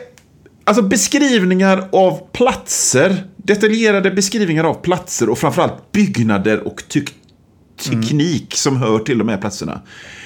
[0.64, 6.83] alltså beskrivningar av platser, detaljerade beskrivningar av platser och framförallt byggnader och
[7.85, 9.83] teknik som hör till de här platserna.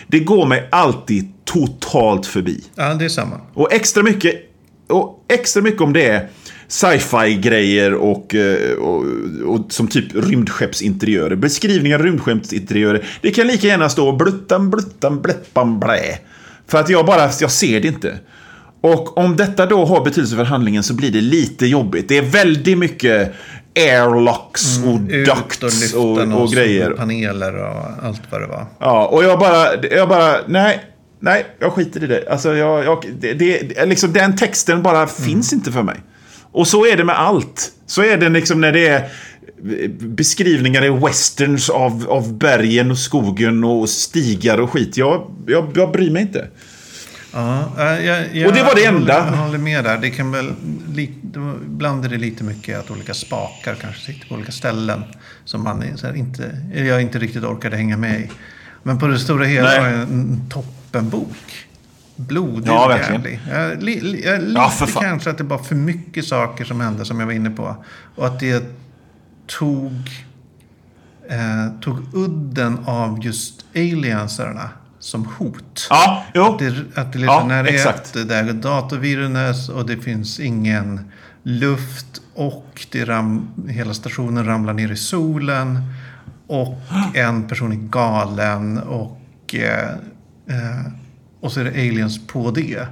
[0.07, 2.65] Det går mig alltid totalt förbi.
[2.75, 3.41] ja, det är samma.
[3.55, 4.35] Och extra mycket,
[4.89, 6.29] och extra mycket om det är
[6.69, 9.05] sci-fi grejer och, eh, och,
[9.47, 11.37] och som typ rymdskeppsinteriörer.
[11.37, 13.05] Beskrivningar av rymdskeppsinteriörer.
[13.21, 16.19] Det kan lika gärna stå bluttan, bluttan, bläppan, blä.
[16.69, 18.19] För att jag bara, jag ser det inte.
[18.81, 22.09] Och om detta då har betydelse för handlingen så blir det lite jobbigt.
[22.09, 23.33] Det är väldigt mycket
[23.77, 26.91] airlocks och Ut ducts och och, och, grejer.
[26.91, 28.67] paneler och allt vad det var.
[28.79, 30.81] Ja, och jag bara, jag bara, nej,
[31.21, 32.29] nej, jag skiter i det.
[32.31, 35.97] Alltså, jag, jag, det, det, liksom, den texten bara finns inte för mig.
[36.53, 37.73] Och så är det med allt.
[37.87, 39.11] Så är det liksom när det är
[39.99, 44.97] beskrivningar i westerns av, av bergen och skogen och stigar och skit.
[44.97, 46.49] Jag, jag, jag bryr mig inte.
[47.33, 49.13] Ja, eh, jag, jag Och det var det enda.
[49.13, 49.99] Jag håller med där.
[49.99, 50.53] Det kan väl,
[51.67, 55.03] ibland är det lite mycket att olika spakar kanske sitter på olika ställen.
[55.45, 55.85] Som man
[56.15, 58.31] inte, jag inte riktigt orkade hänga med i.
[58.83, 59.81] Men på det stora hela Nej.
[59.81, 61.67] var det en toppenbok.
[62.17, 63.41] Blodig Ja, och jävlig.
[63.51, 64.61] Jag, li, li, jag, lite
[64.95, 67.77] Ja, kanske att det var för mycket saker som hände som jag var inne på.
[68.15, 68.65] Och att det
[69.47, 69.93] tog,
[71.29, 75.87] eh, tog udden av just aliensarna som hot.
[75.91, 76.43] Ja, jo.
[76.45, 78.17] Att det, att det liksom, Ja, när det exakt.
[78.17, 81.11] är det är datorvirus och det finns ingen
[81.43, 85.83] luft och det ram, hela stationen ramlar ner i solen
[86.47, 86.81] och
[87.15, 89.89] en person är galen och, eh,
[90.47, 90.93] eh,
[91.43, 92.87] och så är det aliens på det.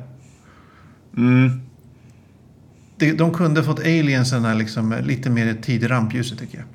[1.16, 1.61] Mm.
[2.96, 6.66] det de kunde fått aliensarna liksom lite mer tid i rampljuset tycker jag.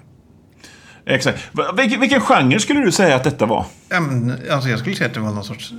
[1.16, 1.50] Exakt.
[1.78, 3.66] Vilken, vilken genre skulle du säga att detta var?
[3.90, 5.74] Ja, men, alltså jag skulle säga att det var någon sorts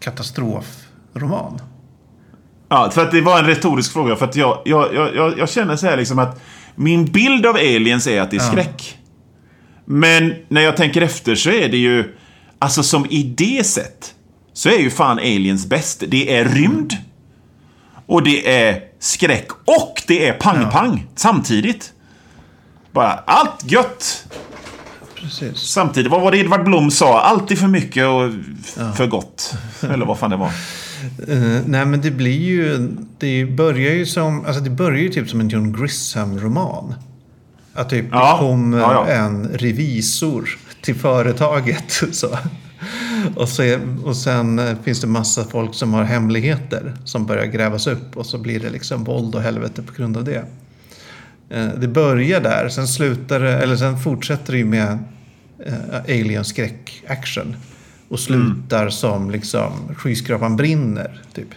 [0.00, 1.60] katastrofroman.
[2.68, 4.16] Ja, för att det var en retorisk fråga.
[4.16, 6.40] För att jag, jag, jag, jag, känner så här liksom att
[6.74, 8.98] min bild av aliens är att det är skräck.
[9.84, 12.16] Men när jag tänker efter så är det ju,
[12.58, 14.14] alltså som idé sett,
[14.60, 16.02] så är ju fan aliens bäst.
[16.08, 16.96] Det är rymd.
[18.06, 19.48] Och det är skräck.
[19.64, 21.92] Och det är pang-pang samtidigt.
[22.92, 24.26] Bara allt gött
[25.14, 25.58] Precis.
[25.58, 26.12] samtidigt.
[26.12, 27.20] Vad var det Edvard Blom sa?
[27.20, 28.30] Alltid för mycket och
[28.96, 29.54] för gott.
[29.82, 30.50] Eller vad fan det var.
[31.28, 35.30] Eh, nej men det blir ju, det börjar ju som, alltså det börjar ju typ
[35.30, 36.94] som en John Grisham-roman.
[37.74, 39.12] Att typ Ja, det kommer ja, ja.
[39.14, 42.02] en revisor till företaget.
[42.12, 42.38] Så.
[43.36, 47.46] Och, så är, och sen eh, finns det massa folk som har hemligheter som börjar
[47.46, 50.44] grävas upp och så blir det liksom våld och helvete på grund av det.
[51.50, 54.98] Eh, Det börjar där, sen slutar eller sen fortsätter det ju med
[55.66, 57.56] eh, alien-skräck-action.
[58.08, 61.48] Och slutar som liksom skyskrapan brinner, typ.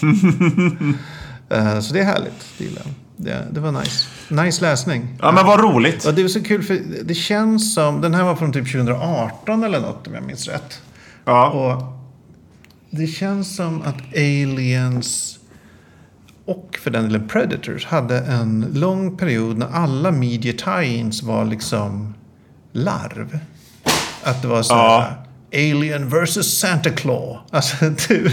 [1.82, 2.82] Så det är härligt, det gillar
[3.16, 4.06] det, det var nice.
[4.28, 5.08] Nice läsning.
[5.22, 6.04] Ja, men vad roligt.
[6.04, 9.64] Och det var så kul för det känns som, den här var från typ 2018
[9.64, 10.80] eller något om jag minns rätt.
[11.26, 11.50] Ja.
[11.50, 11.82] Och
[12.90, 15.38] det känns som att Aliens
[16.44, 22.14] och för den delen Predators hade en lång period när alla media tie-ins var liksom
[22.72, 23.38] larv.
[24.22, 25.14] Att det var så här,
[25.52, 27.38] Alien versus Santa Claus.
[27.50, 27.76] Alltså,
[28.08, 28.32] typ.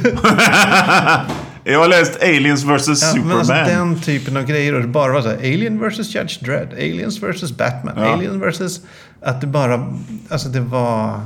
[1.64, 2.88] Jag har läst Aliens vs.
[2.88, 3.28] Ja, Superman.
[3.28, 4.74] men alltså den typen av grejer.
[4.74, 6.74] Och det bara var så här, Alien vs Judge Dredd.
[6.74, 7.94] Aliens vs Batman.
[7.98, 8.14] Ja.
[8.14, 8.82] Alien vs...
[9.22, 9.94] Att det bara...
[10.30, 11.22] Alltså det var...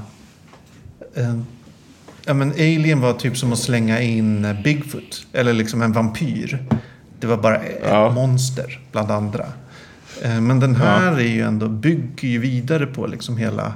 [1.16, 1.40] Eh,
[2.28, 5.26] ja men Alien var typ som att slänga in Bigfoot.
[5.34, 6.66] Eller liksom en vampyr.
[7.20, 8.10] Det var bara ett Ja.
[8.12, 9.46] monster bland andra.
[10.24, 13.74] Eh, men den här är ju ändå, bygger ju vidare på liksom hela...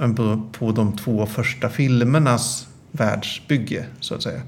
[0.00, 4.40] eh, På, på de två första filmernas världsbygge, så att säga.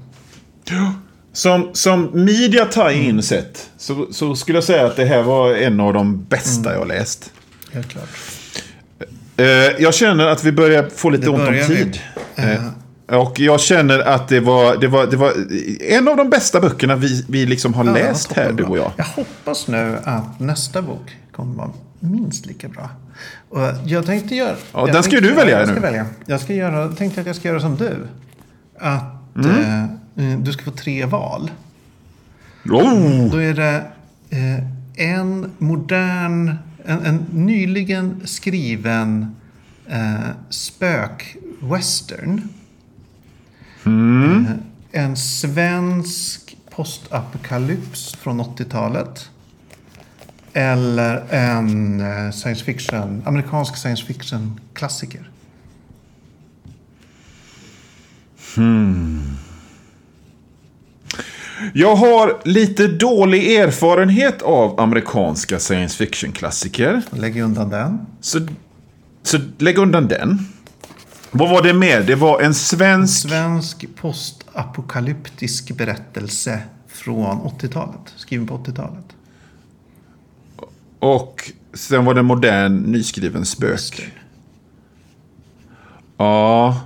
[1.33, 5.79] Som, som media tie-in sett så, så skulle jag säga att det här var en
[5.79, 7.31] av de bästa jag läst.
[7.73, 8.09] Helt klart.
[9.37, 9.45] Eh,
[9.79, 11.91] jag känner att vi börjar få lite Det ont om börjar vi.
[13.11, 15.33] Och jag känner att det var, det, var, det var
[15.81, 18.91] en av de bästa böckerna vi, vi liksom har Ja, läst här, du och jag.
[18.97, 22.89] Jag hoppas nu att nästa bok kommer vara minst lika bra.
[23.49, 24.55] Och jag tänkte göra...
[24.73, 25.81] Ja, den ska ju du välja jag ska nu.
[25.81, 26.05] Välja.
[26.25, 28.07] Jag ska göra, tänkte att jag ska göra som du.
[28.79, 29.03] Att
[29.35, 29.49] Mm.
[30.15, 31.51] eh, eh, du ska få tre val.
[32.65, 33.31] Oh!
[33.31, 33.83] Då är det
[34.29, 34.59] eh,
[35.13, 36.55] en modern,
[36.85, 39.35] en, en nyligen skriven
[39.87, 40.15] eh,
[40.49, 42.49] spökwestern.
[43.89, 44.51] Eh,
[44.91, 49.29] en svensk postapokalyps från 80-talet.
[50.53, 55.29] Eller en eh, science fiction, amerikansk science fiction-klassiker.
[61.73, 67.01] Jag har lite dålig erfarenhet av amerikanska science fiction-klassiker.
[67.09, 67.99] Lägg undan den.
[68.21, 68.47] Så,
[69.23, 70.39] så lägg undan den.
[71.31, 72.01] Vad var det mer?
[72.01, 73.29] Det var en svensk...
[73.29, 78.13] Svensk postapokalyptisk berättelse från 80-talet.
[78.15, 79.05] Skriven på 80-talet.
[80.99, 84.11] Och sen var det modern, nyskriven spök.
[86.17, 86.81] Ja.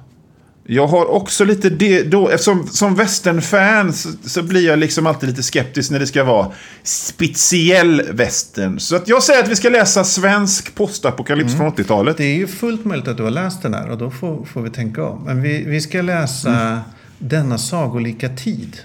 [0.66, 5.30] Jag har också lite det då, eftersom som westernfan så, så blir jag liksom alltid
[5.30, 6.52] lite skeptisk när det ska vara
[6.84, 8.80] speciell western.
[8.80, 12.18] Så att jag säger att vi ska läsa svensk postapokalyps från 80-talet.
[12.18, 14.62] Det är ju fullt möjligt att du har läst den här och då får, får
[14.62, 15.24] vi tänka om.
[15.24, 16.82] Men vi, vi ska läsa
[17.20, 18.78] Denna sagolika tid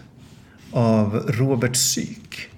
[0.73, 2.49] av Robert Syk.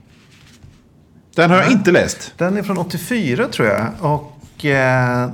[1.35, 2.33] Den har jag inte läst.
[2.37, 3.87] Den är från 84 tror jag.
[4.01, 5.31] Och eh,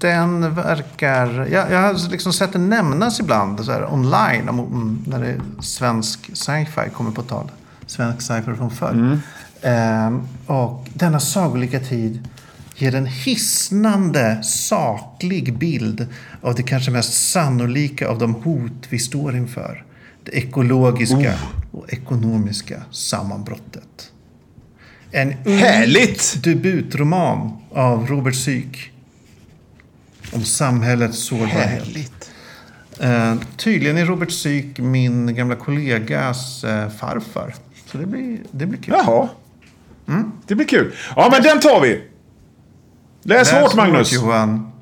[0.00, 1.48] den verkar...
[1.52, 6.30] Jag, jag har liksom sett den nämnas ibland så här, online om, när det svensk
[6.36, 7.50] sci-fi kommer på tal.
[7.86, 9.20] Svensk sci-fi från förr.
[9.60, 12.28] Eh, och denna sagolika tid
[12.76, 16.06] ger en hisnande saklig bild
[16.42, 19.84] av det kanske mest sannolika av de hot vi står inför.
[20.24, 21.34] Det ekologiska
[21.72, 24.12] och ekonomiska sammanbrottet.
[25.10, 26.44] En Härligt!
[26.44, 28.92] debutroman av Robert Syk.
[30.32, 31.86] Om samhällets sårbarhet.
[31.86, 32.30] Härligt.
[33.00, 37.54] Eh, tydligen är Robert Syk min gamla kollegas eh, farfar.
[37.86, 38.94] Så det blir, det blir kul.
[38.98, 39.28] Jaha.
[40.46, 40.94] Det blir kul.
[41.16, 42.04] Ja, men den tar vi.
[43.22, 44.12] Läs, hårt, Magnus.
[44.12, 44.72] Johan.